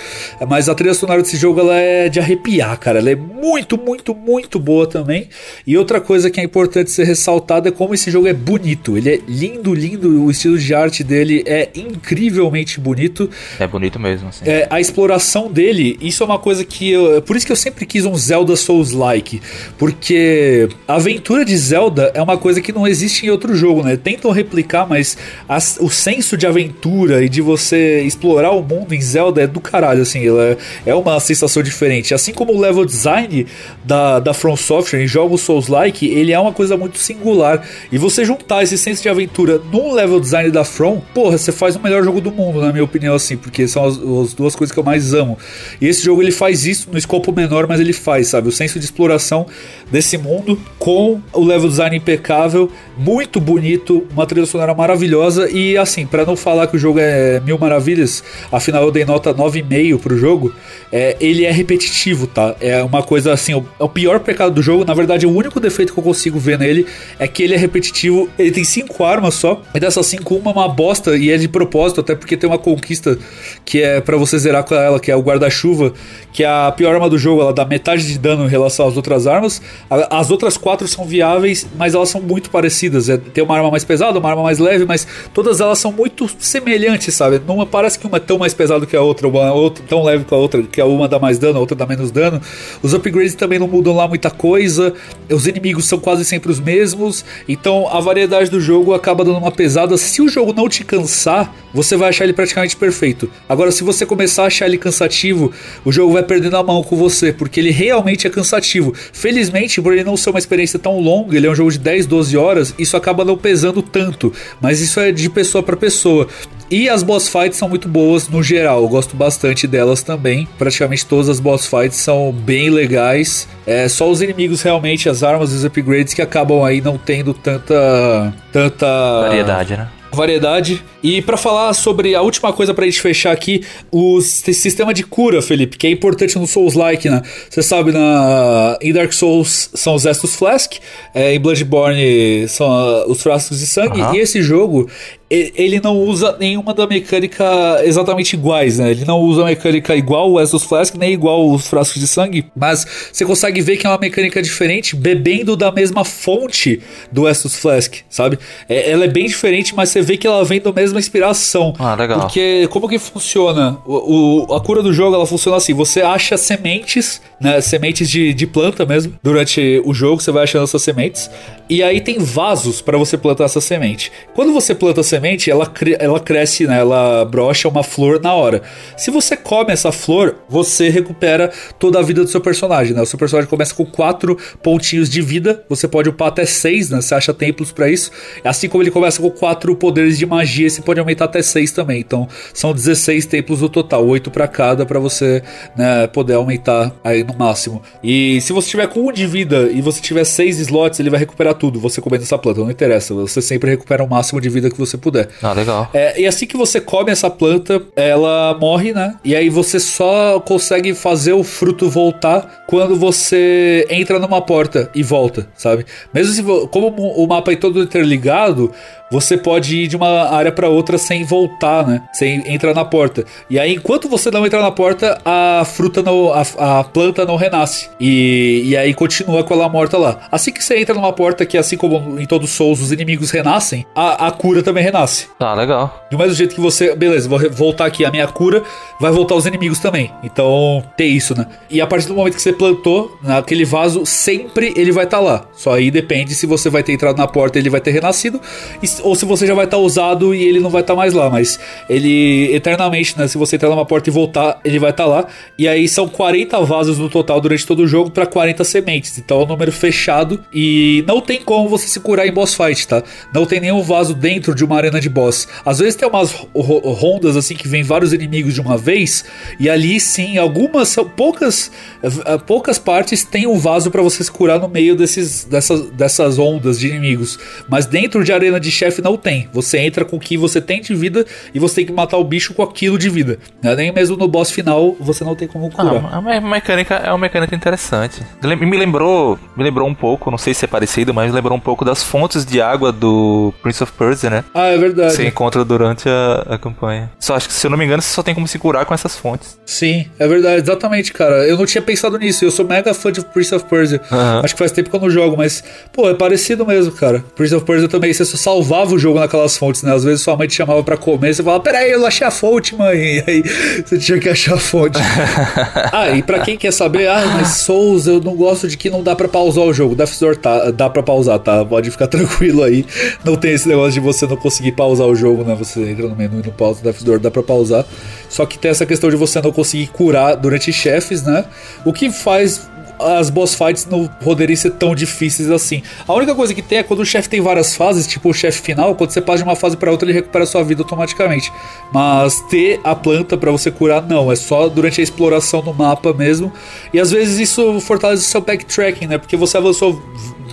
Mas 0.48 0.68
a 0.68 0.74
trilha 0.74 0.94
sonora 0.94 1.22
desse 1.22 1.36
jogo 1.36 1.60
ela 1.60 1.76
é 1.76 2.08
de 2.08 2.20
arrepiar, 2.20 2.78
cara. 2.78 2.98
Ela 2.98 3.10
é 3.10 3.16
muito, 3.16 3.78
muito, 3.78 4.14
muito 4.14 4.58
boa 4.58 4.86
também. 4.86 5.28
E 5.66 5.76
outra 5.76 6.00
coisa 6.00 6.30
que 6.30 6.40
é 6.40 6.44
importante 6.44 6.90
ser 6.90 7.04
ressaltada 7.04 7.68
é 7.68 7.72
como 7.72 7.94
esse 7.94 8.10
jogo 8.10 8.26
é 8.26 8.32
bonito. 8.32 8.96
Ele 8.96 9.14
é 9.14 9.20
lindo, 9.26 9.74
lindo. 9.74 10.24
O 10.24 10.30
estilo 10.30 10.58
de 10.58 10.74
arte 10.74 11.02
dele 11.02 11.42
é 11.46 11.70
incrivelmente 11.74 12.65
bonito. 12.80 13.30
É 13.58 13.66
bonito 13.66 13.98
mesmo, 13.98 14.28
assim. 14.28 14.44
É, 14.44 14.66
a 14.70 14.80
exploração 14.80 15.50
dele, 15.50 15.96
isso 16.00 16.22
é 16.22 16.26
uma 16.26 16.38
coisa 16.38 16.64
que 16.64 16.90
eu, 16.90 17.22
por 17.22 17.36
isso 17.36 17.46
que 17.46 17.52
eu 17.52 17.56
sempre 17.56 17.86
quis 17.86 18.04
um 18.04 18.14
Zelda 18.16 18.56
Souls-like, 18.56 19.40
porque 19.78 20.68
a 20.86 20.94
aventura 20.94 21.44
de 21.44 21.56
Zelda 21.56 22.10
é 22.14 22.22
uma 22.22 22.36
coisa 22.36 22.60
que 22.60 22.72
não 22.72 22.86
existe 22.86 23.26
em 23.26 23.30
outro 23.30 23.54
jogo, 23.54 23.82
né? 23.82 23.96
Tentam 23.96 24.30
replicar, 24.30 24.86
mas 24.86 25.16
as, 25.48 25.78
o 25.80 25.88
senso 25.88 26.36
de 26.36 26.46
aventura 26.46 27.24
e 27.24 27.28
de 27.28 27.40
você 27.40 28.02
explorar 28.02 28.50
o 28.50 28.62
mundo 28.62 28.94
em 28.94 29.00
Zelda 29.00 29.42
é 29.42 29.46
do 29.46 29.60
caralho, 29.60 30.02
assim, 30.02 30.26
ela 30.26 30.44
é, 30.44 30.56
é 30.86 30.94
uma 30.94 31.18
sensação 31.20 31.62
diferente. 31.62 32.14
Assim 32.14 32.32
como 32.32 32.52
o 32.52 32.60
level 32.60 32.84
design 32.84 33.46
da, 33.84 34.20
da 34.20 34.34
From 34.34 34.56
Software 34.56 35.02
em 35.02 35.06
jogos 35.06 35.40
Souls-like, 35.42 36.06
ele 36.06 36.32
é 36.32 36.38
uma 36.38 36.52
coisa 36.52 36.76
muito 36.76 36.98
singular. 36.98 37.62
E 37.90 37.98
você 37.98 38.24
juntar 38.24 38.62
esse 38.62 38.76
senso 38.76 39.02
de 39.02 39.08
aventura 39.08 39.60
num 39.72 39.92
level 39.92 40.20
design 40.20 40.50
da 40.50 40.64
From, 40.64 41.00
porra, 41.14 41.38
você 41.38 41.52
faz 41.52 41.76
o 41.76 41.80
melhor 41.80 42.02
jogo 42.04 42.20
do 42.20 42.30
mundo 42.30 42.55
na 42.60 42.72
minha 42.72 42.84
opinião, 42.84 43.14
assim, 43.14 43.36
porque 43.36 43.66
são 43.68 43.84
as, 43.84 43.96
as, 43.96 44.34
duas 44.34 44.54
coisas 44.54 44.72
que 44.72 44.78
eu 44.78 44.84
mais 44.84 45.14
amo. 45.14 45.38
E 45.80 45.86
esse 45.86 46.04
jogo 46.04 46.22
ele 46.22 46.32
faz 46.32 46.66
isso 46.66 46.88
no 46.90 46.98
escopo 46.98 47.32
menor, 47.32 47.66
mas 47.66 47.80
ele 47.80 47.92
faz, 47.92 48.28
sabe? 48.28 48.48
O 48.48 48.52
senso 48.52 48.78
de 48.78 48.84
exploração 48.84 49.46
desse 49.90 50.18
mundo 50.18 50.58
com 50.78 51.20
o 51.32 51.44
level 51.44 51.68
design 51.68 51.96
impecável, 51.96 52.70
muito 52.96 53.40
bonito, 53.40 54.06
uma 54.12 54.26
trilha 54.26 54.46
sonora 54.46 54.74
maravilhosa. 54.74 55.50
E 55.50 55.76
assim, 55.76 56.06
para 56.06 56.24
não 56.24 56.36
falar 56.36 56.66
que 56.66 56.76
o 56.76 56.78
jogo 56.78 56.98
é 56.98 57.40
mil 57.40 57.58
maravilhas, 57.58 58.22
afinal 58.50 58.82
eu 58.84 58.90
dei 58.90 59.04
nota 59.04 59.34
9,5 59.34 59.98
pro 59.98 60.16
jogo, 60.16 60.52
é, 60.92 61.16
ele 61.20 61.44
é 61.44 61.50
repetitivo, 61.50 62.26
tá? 62.26 62.56
É 62.60 62.82
uma 62.82 63.02
coisa 63.02 63.32
assim, 63.32 63.54
o, 63.54 63.66
é 63.78 63.84
o 63.84 63.88
pior 63.88 64.20
pecado 64.20 64.54
do 64.54 64.62
jogo, 64.62 64.84
na 64.84 64.94
verdade, 64.94 65.26
o 65.26 65.30
único 65.30 65.60
defeito 65.60 65.92
que 65.92 65.98
eu 65.98 66.04
consigo 66.04 66.38
ver 66.38 66.58
nele 66.58 66.86
é 67.18 67.26
que 67.28 67.42
ele 67.42 67.54
é 67.54 67.56
repetitivo. 67.56 68.28
Ele 68.38 68.50
tem 68.50 68.64
cinco 68.64 69.04
armas 69.04 69.34
só, 69.34 69.62
e 69.74 69.80
dessas 69.80 70.06
cinco, 70.06 70.34
uma 70.36 70.50
é 70.50 70.54
uma 70.54 70.68
bosta, 70.68 71.16
e 71.16 71.30
é 71.30 71.36
de 71.36 71.48
propósito, 71.48 72.00
até 72.00 72.14
porque 72.14 72.36
tem 72.36 72.45
tem 72.46 72.50
uma 72.50 72.58
conquista 72.58 73.18
que 73.64 73.82
é 73.82 74.00
para 74.00 74.16
você 74.16 74.38
zerar 74.38 74.62
com 74.64 74.74
ela, 74.74 75.00
que 75.00 75.10
é 75.10 75.16
o 75.16 75.20
guarda-chuva, 75.20 75.92
que 76.32 76.44
é 76.44 76.46
a 76.46 76.70
pior 76.70 76.94
arma 76.94 77.10
do 77.10 77.18
jogo, 77.18 77.42
ela 77.42 77.52
dá 77.52 77.64
metade 77.64 78.06
de 78.06 78.18
dano 78.18 78.44
em 78.44 78.48
relação 78.48 78.86
às 78.86 78.96
outras 78.96 79.26
armas. 79.26 79.60
As 79.90 80.30
outras 80.30 80.56
quatro 80.56 80.86
são 80.86 81.04
viáveis, 81.04 81.66
mas 81.76 81.94
elas 81.94 82.08
são 82.08 82.20
muito 82.20 82.48
parecidas. 82.50 83.08
É, 83.08 83.16
tem 83.16 83.42
uma 83.42 83.56
arma 83.56 83.70
mais 83.70 83.84
pesada, 83.84 84.18
uma 84.18 84.30
arma 84.30 84.44
mais 84.44 84.58
leve, 84.58 84.84
mas 84.84 85.06
todas 85.34 85.60
elas 85.60 85.78
são 85.78 85.90
muito 85.90 86.30
semelhantes, 86.38 87.14
sabe? 87.14 87.40
Não 87.46 87.66
parece 87.66 87.98
que 87.98 88.06
uma 88.06 88.18
é 88.18 88.20
tão 88.20 88.38
mais 88.38 88.54
pesada 88.54 88.86
que 88.86 88.96
a 88.96 89.02
outra, 89.02 89.26
uma 89.26 89.52
outra 89.52 89.84
tão 89.88 90.04
leve 90.04 90.24
que 90.24 90.32
a 90.32 90.36
outra, 90.36 90.62
que 90.62 90.80
a 90.80 90.86
uma 90.86 91.08
dá 91.08 91.18
mais 91.18 91.38
dano, 91.38 91.56
a 91.58 91.60
outra 91.60 91.76
dá 91.76 91.86
menos 91.86 92.10
dano. 92.12 92.40
Os 92.82 92.94
upgrades 92.94 93.34
também 93.34 93.58
não 93.58 93.66
mudam 93.66 93.94
lá 93.96 94.06
muita 94.06 94.30
coisa. 94.30 94.94
Os 95.28 95.46
inimigos 95.46 95.86
são 95.86 95.98
quase 95.98 96.24
sempre 96.24 96.52
os 96.52 96.60
mesmos. 96.60 97.24
Então 97.48 97.88
a 97.88 98.00
variedade 98.00 98.50
do 98.50 98.60
jogo 98.60 98.94
acaba 98.94 99.24
dando 99.24 99.38
uma 99.38 99.50
pesada. 99.50 99.96
Se 99.96 100.22
o 100.22 100.28
jogo 100.28 100.52
não 100.52 100.68
te 100.68 100.84
cansar, 100.84 101.52
você 101.74 101.96
vai 101.96 102.10
achar 102.10 102.24
ele 102.24 102.32
praticamente 102.36 102.76
perfeito. 102.76 103.28
Agora, 103.48 103.72
se 103.72 103.82
você 103.82 104.06
começar 104.06 104.44
a 104.44 104.46
achar 104.46 104.66
ele 104.66 104.78
cansativo, 104.78 105.50
o 105.84 105.90
jogo 105.90 106.12
vai 106.12 106.22
perdendo 106.22 106.56
a 106.56 106.62
mão 106.62 106.82
com 106.82 106.94
você, 106.94 107.32
porque 107.32 107.58
ele 107.58 107.70
realmente 107.70 108.26
é 108.26 108.30
cansativo. 108.30 108.92
Felizmente, 109.12 109.80
por 109.80 109.92
ele 109.92 110.04
não 110.04 110.16
ser 110.16 110.30
uma 110.30 110.38
experiência 110.38 110.78
tão 110.78 111.00
longa, 111.00 111.36
ele 111.36 111.46
é 111.46 111.50
um 111.50 111.54
jogo 111.54 111.72
de 111.72 111.78
10, 111.78 112.06
12 112.06 112.36
horas, 112.36 112.74
isso 112.78 112.96
acaba 112.96 113.24
não 113.24 113.36
pesando 113.36 113.82
tanto. 113.82 114.32
Mas 114.60 114.80
isso 114.80 115.00
é 115.00 115.10
de 115.10 115.28
pessoa 115.30 115.62
para 115.62 115.76
pessoa. 115.76 116.28
E 116.70 116.88
as 116.88 117.02
boss 117.02 117.28
fights 117.28 117.56
são 117.56 117.68
muito 117.68 117.88
boas 117.88 118.28
no 118.28 118.42
geral, 118.42 118.82
eu 118.82 118.88
gosto 118.88 119.16
bastante 119.16 119.66
delas 119.66 120.02
também. 120.02 120.48
Praticamente 120.58 121.06
todas 121.06 121.28
as 121.28 121.40
boss 121.40 121.66
fights 121.66 121.96
são 121.96 122.32
bem 122.32 122.70
legais. 122.70 123.48
É 123.66 123.88
só 123.88 124.10
os 124.10 124.20
inimigos 124.20 124.62
realmente, 124.62 125.08
as 125.08 125.22
armas 125.22 125.52
e 125.52 125.54
os 125.56 125.64
upgrades 125.64 126.12
que 126.12 126.20
acabam 126.20 126.64
aí 126.64 126.80
não 126.80 126.98
tendo 126.98 127.32
tanta 127.32 128.34
tanta 128.52 128.86
variedade, 129.22 129.76
né? 129.76 129.88
Variedade. 130.12 130.82
E 131.02 131.22
para 131.22 131.36
falar 131.36 131.72
sobre 131.74 132.14
a 132.14 132.22
última 132.22 132.52
coisa 132.52 132.74
pra 132.74 132.84
gente 132.84 133.00
fechar 133.00 133.32
aqui, 133.32 133.64
o 133.90 134.20
sistema 134.20 134.92
de 134.92 135.02
cura, 135.02 135.40
Felipe, 135.42 135.76
que 135.76 135.86
é 135.86 135.90
importante 135.90 136.38
no 136.38 136.46
Souls-like, 136.46 137.08
né? 137.08 137.22
Você 137.48 137.62
sabe, 137.62 137.92
na, 137.92 138.78
em 138.80 138.92
Dark 138.92 139.12
Souls 139.12 139.70
são 139.74 139.94
os 139.94 140.04
Estus 140.04 140.34
Flask, 140.34 140.74
é, 141.14 141.34
em 141.34 141.40
Bloodborne 141.40 142.48
são 142.48 142.66
uh, 142.68 143.10
os 143.10 143.22
frascos 143.22 143.60
de 143.60 143.66
sangue, 143.66 144.00
uhum. 144.00 144.14
e 144.14 144.18
esse 144.18 144.42
jogo, 144.42 144.88
ele 145.28 145.80
não 145.80 145.98
usa 145.98 146.36
nenhuma 146.38 146.72
da 146.72 146.86
mecânica 146.86 147.44
exatamente 147.84 148.34
iguais, 148.34 148.78
né? 148.78 148.90
Ele 148.92 149.04
não 149.04 149.18
usa 149.20 149.42
a 149.42 149.46
mecânica 149.46 149.94
igual 149.96 150.30
o 150.30 150.40
Estus 150.40 150.62
Flask, 150.62 150.94
nem 150.94 151.12
igual 151.12 151.50
os 151.50 151.66
frascos 151.66 152.00
de 152.00 152.06
sangue, 152.06 152.46
mas 152.54 152.86
você 153.12 153.24
consegue 153.24 153.60
ver 153.60 153.76
que 153.76 153.86
é 153.86 153.90
uma 153.90 153.98
mecânica 153.98 154.40
diferente, 154.40 154.94
bebendo 154.94 155.56
da 155.56 155.72
mesma 155.72 156.04
fonte 156.04 156.80
do 157.10 157.28
Estus 157.28 157.56
Flask, 157.56 157.96
sabe? 158.08 158.38
É, 158.68 158.90
ela 158.90 159.04
é 159.04 159.08
bem 159.08 159.26
diferente, 159.26 159.74
mas 159.74 159.88
você 159.88 160.00
vê 160.00 160.16
que 160.16 160.26
ela 160.26 160.44
vem 160.44 160.60
da 160.60 160.72
mesma 160.72 160.98
inspiração. 160.98 161.74
Ah, 161.78 161.96
legal. 161.96 162.20
Porque 162.20 162.68
como 162.68 162.88
que 162.88 162.98
funciona? 162.98 163.78
O, 163.84 164.46
o, 164.48 164.54
a 164.54 164.60
cura 164.60 164.82
do 164.82 164.92
jogo, 164.92 165.16
ela 165.16 165.26
funciona 165.26 165.56
assim, 165.56 165.74
você 165.74 166.02
acha 166.02 166.36
sementes, 166.36 167.20
né? 167.40 167.60
Sementes 167.60 168.08
de, 168.08 168.32
de 168.32 168.46
planta 168.46 168.86
mesmo. 168.86 169.14
Durante 169.22 169.82
o 169.84 169.92
jogo, 169.92 170.20
você 170.22 170.30
vai 170.30 170.44
achando 170.44 170.64
essas 170.64 170.82
sementes. 170.82 171.28
E 171.68 171.82
aí 171.82 172.00
tem 172.00 172.18
vasos 172.18 172.80
para 172.80 172.96
você 172.96 173.18
plantar 173.18 173.44
essa 173.44 173.60
semente. 173.60 174.12
Quando 174.34 174.52
você 174.52 174.72
planta 174.72 175.00
a 175.00 175.04
semente, 175.04 175.50
ela, 175.50 175.66
cre 175.66 175.96
ela 175.98 176.20
cresce, 176.20 176.64
né? 176.64 176.78
Ela 176.78 177.24
brocha 177.24 177.68
uma 177.68 177.82
flor 177.82 178.20
na 178.20 178.32
hora. 178.32 178.62
Se 178.96 179.10
você 179.10 179.36
come 179.36 179.72
essa 179.72 179.90
flor, 179.90 180.36
você 180.48 180.88
recupera 180.88 181.50
toda 181.76 181.98
a 181.98 182.02
vida 182.02 182.22
do 182.22 182.30
seu 182.30 182.40
personagem, 182.40 182.94
né? 182.94 183.02
O 183.02 183.06
seu 183.06 183.18
personagem 183.18 183.50
começa 183.50 183.74
com 183.74 183.84
quatro 183.84 184.38
pontinhos 184.62 185.10
de 185.10 185.20
vida. 185.20 185.64
Você 185.68 185.88
pode 185.88 186.08
upar 186.08 186.28
até 186.28 186.46
seis, 186.46 186.88
né? 186.88 187.00
Você 187.00 187.14
acha 187.16 187.34
templos 187.34 187.72
para 187.72 187.90
isso. 187.90 188.12
Assim 188.44 188.68
como 188.68 188.84
ele 188.84 188.92
começa 188.92 189.20
com 189.20 189.30
quatro 189.30 189.74
poderes 189.74 190.16
de 190.16 190.24
magia, 190.24 190.70
você 190.70 190.80
pode 190.80 191.00
aumentar 191.00 191.24
até 191.24 191.42
seis 191.42 191.72
também. 191.72 191.98
Então 191.98 192.28
são 192.54 192.72
16 192.72 193.26
templos 193.26 193.60
no 193.60 193.68
total, 193.68 194.06
oito 194.06 194.30
para 194.30 194.46
cada, 194.46 194.86
para 194.86 195.00
você 195.00 195.42
né, 195.76 196.06
poder 196.06 196.34
aumentar 196.34 196.94
aí 197.02 197.24
no 197.24 197.34
máximo. 197.36 197.82
E 198.04 198.40
se 198.40 198.52
você 198.52 198.70
tiver 198.70 198.86
com 198.86 199.00
um 199.00 199.12
de 199.12 199.26
vida 199.26 199.68
e 199.72 199.82
você 199.82 200.00
tiver 200.00 200.22
seis 200.22 200.60
slots, 200.60 201.00
ele 201.00 201.10
vai 201.10 201.18
recuperar 201.18 201.55
tudo, 201.56 201.80
você 201.80 202.00
comendo 202.00 202.22
essa 202.22 202.38
planta, 202.38 202.60
não 202.60 202.70
interessa. 202.70 203.14
Você 203.14 203.42
sempre 203.42 203.70
recupera 203.70 204.04
o 204.04 204.08
máximo 204.08 204.40
de 204.40 204.48
vida 204.48 204.70
que 204.70 204.78
você 204.78 204.96
puder. 204.96 205.28
Ah, 205.42 205.52
legal. 205.52 205.90
É, 205.92 206.20
e 206.20 206.26
assim 206.26 206.46
que 206.46 206.56
você 206.56 206.80
come 206.80 207.10
essa 207.10 207.28
planta, 207.28 207.82
ela 207.94 208.56
morre, 208.60 208.92
né? 208.92 209.14
E 209.24 209.34
aí 209.34 209.48
você 209.48 209.80
só 209.80 210.40
consegue 210.40 210.94
fazer 210.94 211.32
o 211.32 211.42
fruto 211.42 211.88
voltar 211.88 212.64
quando 212.66 212.96
você 212.96 213.86
entra 213.90 214.18
numa 214.18 214.40
porta 214.40 214.90
e 214.94 215.02
volta, 215.02 215.48
sabe? 215.56 215.86
Mesmo 216.12 216.32
se 216.32 216.42
como 216.68 216.88
o 216.88 217.26
mapa 217.26 217.52
é 217.52 217.56
todo 217.56 217.82
interligado, 217.82 218.72
você 219.10 219.36
pode 219.36 219.76
ir 219.76 219.86
de 219.86 219.96
uma 219.96 220.30
área 220.30 220.50
para 220.50 220.68
outra 220.68 220.98
sem 220.98 221.24
voltar, 221.24 221.86
né? 221.86 222.02
Sem 222.12 222.42
entrar 222.52 222.74
na 222.74 222.84
porta. 222.84 223.24
E 223.48 223.58
aí, 223.58 223.74
enquanto 223.74 224.08
você 224.08 224.30
não 224.30 224.44
entrar 224.44 224.62
na 224.62 224.70
porta, 224.70 225.18
a 225.24 225.64
fruta, 225.64 226.02
não, 226.02 226.32
a, 226.32 226.80
a 226.80 226.84
planta 226.84 227.24
não 227.24 227.36
renasce. 227.36 227.88
E, 228.00 228.62
e 228.64 228.76
aí 228.76 228.92
continua 228.94 229.44
com 229.44 229.54
ela 229.54 229.68
morta 229.68 229.96
lá. 229.96 230.18
Assim 230.30 230.52
que 230.52 230.62
você 230.62 230.78
entra 230.78 230.94
numa 230.94 231.12
porta 231.12 231.46
que, 231.46 231.56
assim 231.56 231.76
como 231.76 232.18
em 232.18 232.26
todos 232.26 232.50
os 232.50 232.56
Souls, 232.56 232.80
os 232.80 232.90
inimigos 232.90 233.30
renascem, 233.30 233.86
a, 233.94 234.26
a 234.26 234.30
cura 234.30 234.62
também 234.62 234.82
renasce. 234.82 235.28
Ah, 235.38 235.54
legal. 235.54 236.06
Do 236.10 236.18
mesmo 236.18 236.34
jeito 236.34 236.54
que 236.54 236.60
você. 236.60 236.94
Beleza, 236.94 237.28
vou 237.28 237.38
voltar 237.50 237.86
aqui. 237.86 238.04
A 238.04 238.10
minha 238.10 238.26
cura 238.26 238.62
vai 239.00 239.12
voltar 239.12 239.34
os 239.34 239.46
inimigos 239.46 239.78
também. 239.78 240.12
Então, 240.22 240.82
tem 240.96 241.12
isso, 241.12 241.36
né? 241.36 241.46
E 241.70 241.80
a 241.80 241.86
partir 241.86 242.08
do 242.08 242.14
momento 242.14 242.34
que 242.34 242.42
você 242.42 242.52
plantou 242.52 243.18
naquele 243.22 243.64
vaso, 243.64 244.04
sempre 244.06 244.72
ele 244.76 244.92
vai 244.92 245.04
estar 245.04 245.18
tá 245.18 245.22
lá. 245.22 245.44
Só 245.52 245.74
aí 245.74 245.90
depende 245.90 246.34
se 246.34 246.46
você 246.46 246.70
vai 246.70 246.82
ter 246.82 246.92
entrado 246.92 247.16
na 247.16 247.26
porta 247.26 247.58
ele 247.58 247.70
vai 247.70 247.80
ter 247.80 247.90
renascido. 247.90 248.40
E 248.82 248.86
ou 249.02 249.14
se 249.14 249.24
você 249.24 249.46
já 249.46 249.54
vai 249.54 249.64
estar 249.64 249.76
tá 249.76 249.82
usado 249.82 250.34
e 250.34 250.42
ele 250.42 250.60
não 250.60 250.70
vai 250.70 250.80
estar 250.80 250.94
tá 250.94 250.96
mais 250.96 251.12
lá, 251.12 251.30
mas 251.30 251.58
ele 251.88 252.54
eternamente, 252.54 253.18
né, 253.18 253.28
se 253.28 253.38
você 253.38 253.56
entrar 253.56 253.68
numa 253.68 253.84
porta 253.84 254.10
e 254.10 254.12
voltar, 254.12 254.60
ele 254.64 254.78
vai 254.78 254.90
estar 254.90 255.04
tá 255.04 255.08
lá. 255.08 255.26
E 255.58 255.66
aí 255.66 255.88
são 255.88 256.08
40 256.08 256.60
vasos 256.62 256.98
no 256.98 257.08
total 257.08 257.40
durante 257.40 257.66
todo 257.66 257.80
o 257.80 257.86
jogo 257.86 258.10
para 258.10 258.26
40 258.26 258.64
sementes. 258.64 259.18
Então 259.18 259.40
é 259.40 259.44
um 259.44 259.46
número 259.46 259.72
fechado 259.72 260.42
e 260.52 261.04
não 261.06 261.20
tem 261.20 261.40
como 261.40 261.68
você 261.68 261.86
se 261.86 262.00
curar 262.00 262.26
em 262.26 262.32
boss 262.32 262.54
fight, 262.54 262.86
tá? 262.86 263.02
Não 263.32 263.46
tem 263.46 263.60
nenhum 263.60 263.82
vaso 263.82 264.14
dentro 264.14 264.54
de 264.54 264.64
uma 264.64 264.76
arena 264.76 265.00
de 265.00 265.08
boss. 265.08 265.48
Às 265.64 265.78
vezes 265.78 265.94
tem 265.94 266.08
umas 266.08 266.34
rondas 266.54 267.36
assim 267.36 267.54
que 267.54 267.68
vem 267.68 267.82
vários 267.82 268.12
inimigos 268.12 268.54
de 268.54 268.60
uma 268.60 268.76
vez 268.76 269.24
e 269.58 269.68
ali 269.68 269.98
sim, 270.00 270.38
algumas 270.38 270.94
poucas 271.16 271.70
eh, 272.02 272.38
poucas 272.46 272.78
partes 272.78 273.24
tem 273.24 273.46
um 273.46 273.58
vaso 273.58 273.90
para 273.90 274.02
você 274.02 274.22
se 274.22 274.30
curar 274.30 274.58
no 274.58 274.68
meio 274.68 274.94
desses 274.94 275.44
dessas 275.44 275.80
dessas 275.90 276.38
ondas 276.38 276.78
de 276.78 276.88
inimigos, 276.88 277.38
mas 277.68 277.86
dentro 277.86 278.24
de 278.24 278.32
arena 278.32 278.60
de 278.60 278.70
chefe 278.70 278.85
não 279.02 279.16
tem. 279.16 279.48
Você 279.52 279.78
entra 279.78 280.04
com 280.04 280.16
o 280.16 280.20
que 280.20 280.36
você 280.36 280.60
tem 280.60 280.80
de 280.80 280.94
vida 280.94 281.24
e 281.54 281.58
você 281.58 281.76
tem 281.76 281.86
que 281.86 281.92
matar 281.92 282.16
o 282.16 282.24
bicho 282.24 282.54
com 282.54 282.62
aquilo 282.62 282.98
de 282.98 283.08
vida. 283.08 283.38
Né? 283.62 283.74
Nem 283.74 283.92
mesmo 283.92 284.16
no 284.16 284.28
boss 284.28 284.50
final 284.50 284.96
você 285.00 285.24
não 285.24 285.34
tem 285.34 285.48
como 285.48 285.70
curar. 285.70 285.96
Ah, 286.12 286.18
a 286.18 286.40
mecânica 286.40 286.94
é 286.94 287.10
uma 287.10 287.18
mecânica 287.18 287.54
interessante. 287.54 288.22
Me 288.42 288.76
lembrou, 288.76 289.38
me 289.56 289.64
lembrou 289.64 289.88
um 289.88 289.94
pouco, 289.94 290.30
não 290.30 290.38
sei 290.38 290.54
se 290.54 290.64
é 290.64 290.68
parecido, 290.68 291.12
mas 291.12 291.32
lembrou 291.32 291.56
um 291.56 291.60
pouco 291.60 291.84
das 291.84 292.02
fontes 292.02 292.44
de 292.44 292.60
água 292.60 292.92
do 292.92 293.52
Prince 293.62 293.82
of 293.82 293.92
Persia, 293.92 294.30
né? 294.30 294.44
Ah, 294.54 294.66
é 294.66 294.78
verdade. 294.78 295.14
Você 295.14 295.26
encontra 295.26 295.64
durante 295.64 296.08
a, 296.08 296.54
a 296.54 296.58
campanha. 296.58 297.10
Só 297.18 297.34
acho 297.34 297.48
que 297.48 297.54
se 297.54 297.66
eu 297.66 297.70
não 297.70 297.78
me 297.78 297.84
engano, 297.84 298.02
você 298.02 298.12
só 298.12 298.22
tem 298.22 298.34
como 298.34 298.46
se 298.46 298.58
curar 298.58 298.84
com 298.84 298.94
essas 298.94 299.16
fontes. 299.16 299.58
Sim, 299.64 300.06
é 300.18 300.26
verdade, 300.26 300.62
exatamente, 300.62 301.12
cara. 301.12 301.46
Eu 301.46 301.56
não 301.56 301.66
tinha 301.66 301.82
pensado 301.82 302.18
nisso. 302.18 302.44
Eu 302.44 302.50
sou 302.50 302.66
mega 302.66 302.92
fã 302.94 303.10
de 303.10 303.20
Prince 303.20 303.54
of 303.54 303.64
Persia. 303.66 304.00
Uhum. 304.10 304.40
Acho 304.44 304.54
que 304.54 304.58
faz 304.58 304.72
tempo 304.72 304.90
que 304.90 304.96
eu 304.96 305.00
não 305.00 305.10
jogo, 305.10 305.36
mas, 305.36 305.62
pô, 305.92 306.08
é 306.08 306.14
parecido 306.14 306.66
mesmo, 306.66 306.92
cara. 306.92 307.24
Prince 307.34 307.54
of 307.54 307.64
Persia 307.64 307.88
também, 307.88 308.12
você 308.12 308.24
só 308.24 308.56
salvava 308.76 308.94
o 308.94 308.98
jogo 308.98 309.18
naquelas 309.18 309.56
fontes, 309.56 309.82
né? 309.82 309.94
Às 309.94 310.04
vezes 310.04 310.22
sua 310.22 310.36
mãe 310.36 310.46
te 310.46 310.54
chamava 310.54 310.82
para 310.82 310.96
comer, 310.96 311.34
você 311.34 311.42
falava, 311.42 311.62
peraí, 311.62 311.90
eu 311.90 312.04
achei 312.06 312.26
a 312.26 312.30
fonte, 312.30 312.74
mãe. 312.74 312.96
E 313.16 313.24
aí 313.26 313.42
você 313.84 313.98
tinha 313.98 314.18
que 314.18 314.28
achar 314.28 314.54
a 314.54 314.58
fonte. 314.58 314.98
ah, 315.92 316.10
e 316.10 316.22
pra 316.22 316.40
quem 316.40 316.56
quer 316.56 316.72
saber, 316.72 317.08
ah, 317.08 317.24
mas 317.34 317.48
Souls, 317.48 318.06
eu 318.06 318.20
não 318.20 318.34
gosto 318.34 318.68
de 318.68 318.76
que 318.76 318.90
não 318.90 319.02
dá 319.02 319.14
para 319.14 319.28
pausar 319.28 319.64
o 319.64 319.72
jogo. 319.72 319.94
Death 319.94 320.18
Door 320.18 320.36
tá, 320.36 320.70
dá 320.70 320.90
para 320.90 321.02
pausar, 321.02 321.38
tá? 321.38 321.64
Pode 321.64 321.90
ficar 321.90 322.06
tranquilo 322.08 322.62
aí. 322.62 322.84
Não 323.24 323.36
tem 323.36 323.52
esse 323.52 323.68
negócio 323.68 323.92
de 323.92 324.00
você 324.00 324.26
não 324.26 324.36
conseguir 324.36 324.72
pausar 324.72 325.06
o 325.06 325.14
jogo, 325.14 325.44
né? 325.44 325.54
Você 325.54 325.80
entra 325.90 326.08
no 326.08 326.16
menu 326.16 326.40
e 326.40 326.46
não 326.46 326.52
pausa, 326.52 326.82
Death 326.82 327.02
Door 327.02 327.20
dá 327.20 327.30
pra 327.30 327.42
pausar. 327.42 327.84
Só 328.28 328.44
que 328.44 328.58
tem 328.58 328.70
essa 328.70 328.84
questão 328.84 329.08
de 329.08 329.16
você 329.16 329.40
não 329.40 329.52
conseguir 329.52 329.86
curar 329.88 330.34
durante 330.36 330.72
chefes, 330.72 331.22
né? 331.22 331.44
O 331.84 331.92
que 331.92 332.10
faz 332.10 332.68
as 332.98 333.30
boss 333.30 333.54
fights 333.54 333.86
não 333.86 334.06
poderiam 334.06 334.56
ser 334.56 334.70
tão 334.72 334.94
difíceis 334.94 335.50
assim. 335.50 335.82
A 336.06 336.12
única 336.12 336.34
coisa 336.34 336.54
que 336.54 336.62
tem 336.62 336.78
é 336.78 336.82
quando 336.82 337.00
o 337.00 337.06
chefe 337.06 337.28
tem 337.28 337.40
várias 337.40 337.74
fases, 337.74 338.06
tipo 338.06 338.30
o 338.30 338.34
chefe 338.34 338.60
final, 338.62 338.94
quando 338.94 339.10
você 339.10 339.20
passa 339.20 339.38
de 339.38 339.44
uma 339.44 339.56
fase 339.56 339.76
para 339.76 339.90
outra, 339.90 340.08
ele 340.08 340.14
recupera 340.14 340.46
sua 340.46 340.62
vida 340.62 340.82
automaticamente. 340.82 341.52
Mas 341.92 342.40
ter 342.48 342.80
a 342.84 342.94
planta 342.94 343.36
para 343.36 343.50
você 343.50 343.70
curar, 343.70 344.02
não. 344.02 344.30
É 344.30 344.36
só 344.36 344.68
durante 344.68 345.00
a 345.00 345.04
exploração 345.04 345.62
do 345.62 345.72
mapa 345.72 346.12
mesmo. 346.12 346.52
E 346.92 347.00
às 347.00 347.10
vezes 347.10 347.38
isso 347.38 347.80
fortalece 347.80 348.22
o 348.22 348.26
seu 348.26 348.40
backtracking, 348.40 349.06
né? 349.06 349.18
Porque 349.18 349.36
você 349.36 349.56
avançou 349.56 350.00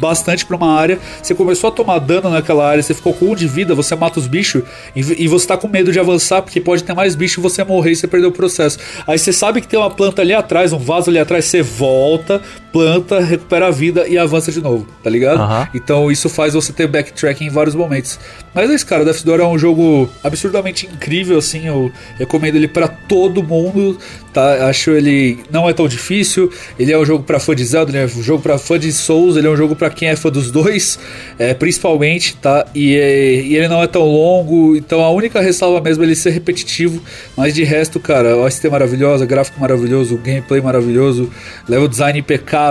bastante 0.04 0.46
para 0.46 0.58
uma 0.58 0.78
área, 0.78 1.00
você 1.22 1.34
começou 1.34 1.70
a 1.70 1.72
tomar 1.72 2.00
dano 2.00 2.30
naquela 2.30 2.68
área, 2.68 2.84
você 2.84 2.94
ficou 2.94 3.13
com 3.13 3.32
um 3.32 3.36
de 3.36 3.48
vida, 3.48 3.74
você 3.74 3.96
mata 3.96 4.20
os 4.20 4.28
bichos 4.28 4.63
e, 4.94 5.00
e 5.24 5.28
você 5.30 5.48
tá 5.48 5.56
com 5.56 5.70
medo 5.70 5.94
de 5.94 6.00
avançar 6.00 6.42
porque 6.42 6.60
pode 6.60 6.84
ter 6.84 6.94
mais 6.94 7.16
bicho 7.16 7.39
e 7.39 7.42
você 7.42 7.63
morrer 7.63 7.92
e 7.92 7.96
você 7.96 8.06
perdeu 8.06 8.30
o 8.30 8.32
processo. 8.34 8.78
Aí 9.08 9.18
você 9.18 9.32
sabe 9.32 9.62
que 9.62 9.68
tem 9.68 9.80
uma 9.80 9.89
planta 9.89 10.22
ali 10.22 10.34
atrás, 10.34 10.74
um 10.74 10.78
vaso 10.78 11.10
ali 11.10 11.20
atrás, 11.20 11.46
você 11.46 11.62
volta, 11.62 12.42
planta, 12.74 13.20
recupera 13.20 13.68
a 13.68 13.72
vida 13.72 14.08
e 14.08 14.18
avança 14.18 14.52
de 14.52 14.60
novo, 14.60 14.88
tá 15.04 15.10
ligado? 15.10 15.40
Uhum. 15.40 15.68
Então 15.76 16.12
isso 16.12 16.28
faz 16.28 16.56
você 16.56 16.74
ter 16.74 16.88
backtracking 16.88 17.46
em 17.46 17.50
vários 17.50 17.76
momentos. 17.76 18.20
Mas 18.54 18.70
é 18.70 18.74
isso, 18.74 18.86
cara, 18.86 19.06
Death 19.06 19.24
Door 19.24 19.40
é 19.40 19.46
um 19.46 19.58
jogo 19.58 20.10
absurdamente 20.24 20.88
incrível, 20.88 21.38
assim, 21.38 21.68
eu 21.68 21.92
recomendo 22.18 22.56
ele 22.56 22.68
para 22.68 22.88
todo 22.88 23.44
mundo, 23.44 23.98
tá? 24.34 24.68
Acho 24.68 24.92
ele 24.92 25.40
não 25.52 25.70
é 25.70 25.74
tão 25.74 25.88
difícil, 25.88 26.52
ele 26.78 26.92
é 26.92 26.98
um 26.98 27.06
jogo 27.06 27.24
para 27.24 27.40
fã 27.40 27.56
de 27.56 27.64
Zelda, 27.64 27.92
ele 27.92 28.00
é 28.00 28.06
um 28.06 28.24
jogo 28.24 28.42
para 28.42 28.58
fã 28.58 28.78
de 28.80 28.92
Souls, 28.92 29.38
ele 29.38 29.48
é 29.48 29.50
um 29.50 29.56
jogo 29.56 29.76
para 29.76 29.90
quem 29.90 30.10
é 30.10 30.16
fã 30.16 30.30
dos 30.30 30.50
dois, 30.52 31.00
é, 31.38 31.54
principalmente, 31.54 32.36
tá? 32.38 32.66
E, 32.74 32.96
é, 32.96 33.36
e, 33.36 33.56
ele 33.56 33.68
não 33.68 33.82
é 33.82 33.88
tão 33.88 34.04
longo, 34.04 34.76
então 34.76 35.02
a 35.02 35.10
única 35.12 35.40
ressalva 35.40 35.80
mesmo 35.80 36.04
é 36.04 36.08
ele 36.08 36.16
ser 36.16 36.32
repetitivo, 36.32 37.02
mas 37.38 37.54
de 37.54 37.64
resto, 37.64 38.00
cara, 38.00 38.36
o 38.36 38.50
ST 38.50 38.68
maravilhosa, 38.70 39.26
gráfico 39.26 39.60
maravilhoso, 39.60 40.18
gameplay 40.18 40.62
maravilhoso, 40.62 41.30
level 41.68 41.88
design 41.88 42.20
impecável, 42.20 42.62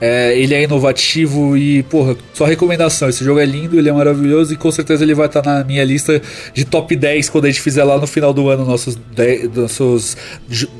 é, 0.00 0.38
ele 0.38 0.54
é 0.54 0.62
inovativo 0.62 1.56
e, 1.56 1.82
porra, 1.84 2.16
só 2.32 2.44
recomendação, 2.44 3.08
esse 3.08 3.24
jogo 3.24 3.40
é 3.40 3.46
lindo, 3.46 3.78
ele 3.78 3.88
é 3.88 3.92
maravilhoso 3.92 4.52
e 4.52 4.56
com 4.56 4.70
certeza 4.70 5.04
ele 5.04 5.14
vai 5.14 5.26
estar 5.26 5.42
tá 5.42 5.58
na 5.58 5.64
minha 5.64 5.84
lista 5.84 6.20
de 6.52 6.64
top 6.64 6.94
10 6.94 7.28
quando 7.30 7.46
a 7.46 7.48
gente 7.48 7.60
fizer 7.60 7.84
lá 7.84 7.98
no 7.98 8.06
final 8.06 8.32
do 8.32 8.48
ano 8.48 8.64
nossos 8.64 8.94
10, 8.94 9.54
nossos 9.54 10.16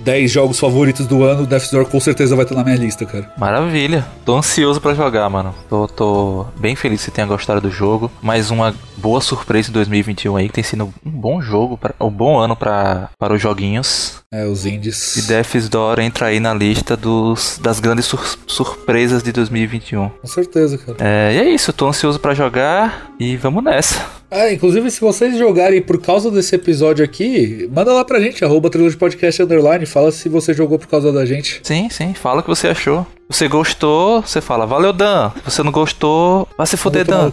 10 0.05 0.31
jogos 0.31 0.59
favoritos 0.59 1.07
do 1.07 1.25
ano, 1.25 1.47
Death 1.47 1.71
Door 1.71 1.87
com 1.87 2.01
certeza 2.01 2.37
vai 2.37 2.45
estar 2.45 2.55
tá 2.55 2.61
na 2.61 2.65
minha 2.65 2.77
lista, 2.77 3.05
cara. 3.05 3.31
Maravilha, 3.37 4.07
tô 4.25 4.37
ansioso 4.37 4.81
para 4.81 4.95
jogar, 4.95 5.29
mano. 5.29 5.55
Tô, 5.69 5.87
tô 5.87 6.47
bem 6.59 6.77
feliz 6.77 7.01
que 7.01 7.07
você 7.07 7.11
tenha 7.11 7.27
gostado 7.27 7.61
do 7.61 7.71
jogo. 7.71 8.11
Mais 8.23 8.51
uma 8.51 8.75
boa 8.97 9.21
surpresa 9.21 9.71
em 9.71 9.73
2021 9.73 10.37
aí, 10.37 10.49
que 10.49 10.55
tem 10.55 10.65
sido 10.65 10.93
um 11.05 11.11
bom 11.11 11.41
jogo, 11.41 11.77
pra, 11.77 11.95
um 12.01 12.11
bom 12.11 12.39
ano 12.39 12.57
pra, 12.57 13.11
para 13.19 13.35
os 13.35 13.41
joguinhos. 13.41 14.23
É, 14.33 14.45
os 14.45 14.67
indies. 14.67 15.17
E 15.17 15.23
Death's 15.23 15.69
Door 15.69 16.01
entra 16.01 16.27
aí 16.27 16.39
na 16.39 16.53
lista 16.53 16.97
dos, 16.97 17.59
das 17.63 17.81
grandes 17.81 18.05
sur 18.05 18.21
surpresas 18.59 19.23
de 19.23 19.31
2021. 19.31 20.09
Com 20.09 20.27
certeza, 20.27 20.77
cara. 20.79 20.99
É, 21.01 21.35
e 21.35 21.39
é 21.39 21.51
isso, 21.51 21.73
tô 21.73 21.87
ansioso 21.87 22.19
para 22.19 22.35
jogar 22.35 23.13
e 23.21 23.37
vamos 23.37 23.63
nessa. 23.63 24.18
Ah, 24.31 24.53
inclusive, 24.53 24.91
se 24.91 25.01
vocês 25.01 25.39
jogarem 25.39 25.81
por 25.81 26.01
causa 26.01 26.31
desse 26.31 26.55
episódio 26.55 27.03
aqui, 27.05 27.69
manda 27.73 27.93
lá 27.93 28.05
pra 28.05 28.21
gente, 28.21 28.45
arroba 28.45 28.71
Podcast 28.99 29.43
Underline, 29.43 29.87
fala 29.87 30.13
se 30.13 30.29
você 30.29 30.53
jogou 30.53 30.79
por 30.79 30.87
causa 30.87 31.11
da 31.11 31.25
gente. 31.25 31.61
Sim, 31.63 31.89
sim, 31.91 32.13
fala 32.13 32.41
o 32.41 32.43
que 32.43 32.49
você 32.51 32.69
achou. 32.69 33.07
Você 33.31 33.47
gostou, 33.47 34.23
você 34.23 34.41
fala, 34.41 34.65
valeu, 34.65 34.91
Dan. 34.91 35.31
Você 35.45 35.63
não 35.63 35.71
gostou, 35.71 36.49
vai 36.57 36.67
se 36.67 36.79
foder, 36.79 37.05
Dan. 37.05 37.31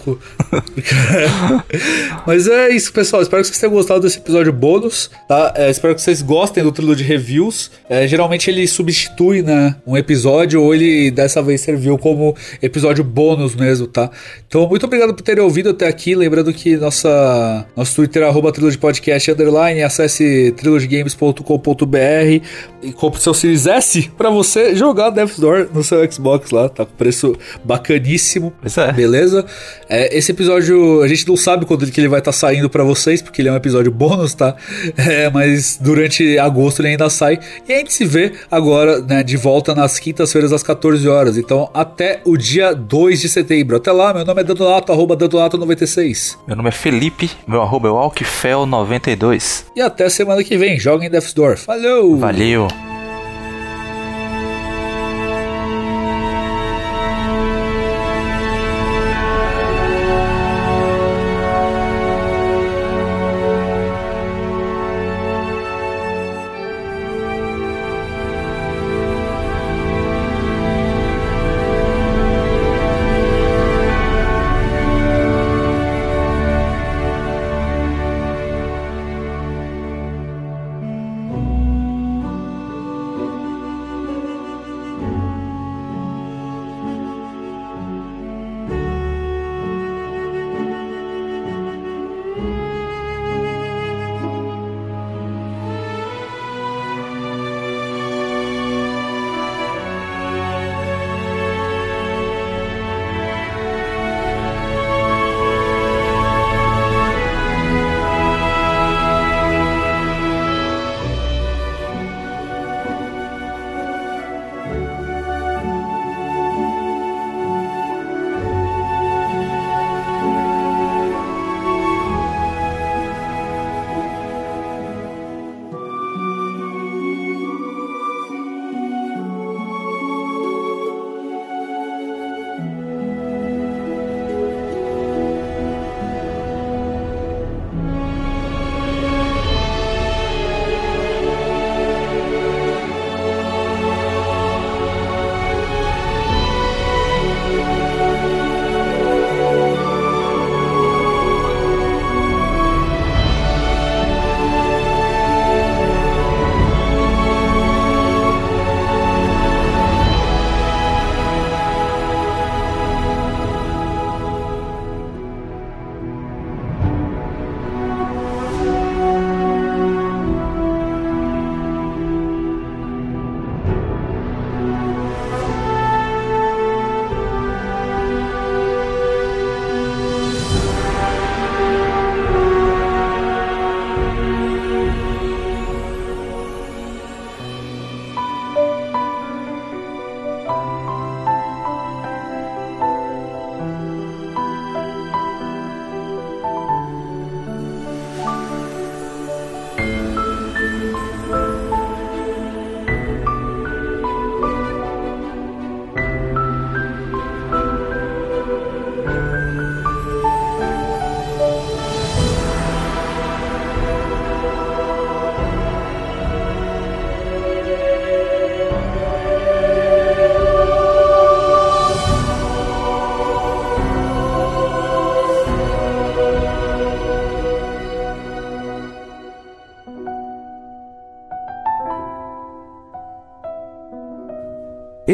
Mas 2.28 2.50
é 2.50 2.70
isso, 2.72 2.92
pessoal. 2.92 3.22
Espero 3.22 3.42
que 3.42 3.48
vocês 3.48 3.60
tenham 3.60 3.74
gostado 3.74 4.02
desse 4.02 4.18
episódio 4.18 4.52
bônus, 4.52 5.10
tá? 5.26 5.54
É, 5.56 5.70
espero 5.70 5.96
que 5.96 6.02
vocês 6.02 6.22
gostem 6.22 6.62
do 6.62 6.72
trilho 6.74 6.98
de 6.98 7.04
reviews. 7.04 7.72
É, 7.88 8.06
geralmente 8.10 8.50
ele 8.50 8.68
substitui, 8.68 9.42
né, 9.42 9.78
um 9.88 9.96
episódio, 9.96 10.62
ou 10.62 10.76
ele 10.76 11.12
dessa 11.12 11.42
vez 11.42 11.62
serviu 11.62 11.98
como 11.98 12.36
episódio 12.62 13.02
bônus 13.02 13.56
mesmo, 13.56 13.88
tá? 13.88 14.12
Então, 14.46 14.68
muito 14.68 14.86
obrigado 14.86 15.14
por 15.14 15.24
terem 15.24 15.42
ouvido 15.42 15.70
até 15.70 15.88
aqui. 15.88 16.14
Lembrando 16.14 16.54
que 16.54 16.76
nossa, 16.86 17.66
nosso 17.76 17.96
Twitter 17.96 18.24
arroba 18.24 18.54
Podcast 18.80 19.32
underline, 19.32 19.82
acesse 19.82 20.54
trilogygames.com.br 20.56 22.46
e 22.84 22.94
compre 22.94 23.20
seu 23.20 23.34
Series 23.34 23.66
S 23.66 24.12
pra 24.16 24.30
você 24.30 24.76
jogar 24.76 25.10
Death's 25.10 25.40
Door 25.40 25.70
no 25.74 25.84
seu 25.84 26.10
Xbox 26.12 26.52
lá, 26.52 26.70
tá 26.70 26.86
com 26.86 26.94
preço 26.94 27.36
bacaníssimo. 27.64 28.54
É. 28.78 28.92
Beleza? 28.94 29.46
É, 29.90 30.16
esse 30.16 30.32
episódio 30.32 31.02
a 31.02 31.08
gente 31.08 31.28
não 31.28 31.36
sabe 31.36 31.66
quando 31.66 31.90
que 31.90 32.00
ele 32.00 32.08
vai 32.08 32.20
estar 32.20 32.32
tá 32.32 32.38
saindo 32.38 32.70
para 32.70 32.84
vocês, 32.84 33.22
porque 33.22 33.42
ele 33.42 33.50
é 33.50 33.52
um 33.52 33.56
episódio 33.56 33.92
bônus, 33.92 34.34
tá? 34.34 34.56
É, 34.98 35.30
mas 35.30 35.80
durante 35.82 36.38
agosto 36.38 36.82
ele 36.82 36.90
ainda 36.90 37.10
sai. 37.10 37.40
E 37.68 37.74
a 37.74 37.78
gente 37.78 37.94
se 37.94 38.06
vê 38.06 38.34
agora, 38.52 39.02
né, 39.02 39.24
de 39.24 39.38
volta 39.38 39.74
nas 39.74 39.98
quintas-feiras 39.98 40.54
às 40.54 40.62
14 40.62 41.08
horas. 41.08 41.38
Então, 41.38 41.70
até 41.74 42.22
o 42.26 42.38
dia 42.38 42.74
2 42.74 43.22
de 43.22 43.30
setembro. 43.30 43.78
Até 43.78 43.92
lá, 43.92 44.14
meu 44.14 44.26
nome 44.26 44.42
é 44.42 44.44
Dandonato, 44.44 44.92
arroba 44.92 45.16
Dandonato96. 45.18 46.38
Meu 46.48 46.56
nome 46.56 46.70
é 46.70 46.72
Felipe, 46.76 47.32
meu 47.48 47.62
arroba 47.62 47.88
é 47.88 47.92
Alkfel92. 47.92 49.66
E 49.76 49.82
até 49.82 50.10
semana 50.10 50.44
que 50.44 50.58
vem. 50.58 50.80
Joga 50.80 51.06
em 51.06 51.10
Death's 51.10 51.34
Door. 51.34 51.58
Falou! 51.58 52.18
Valeu! 52.18 52.68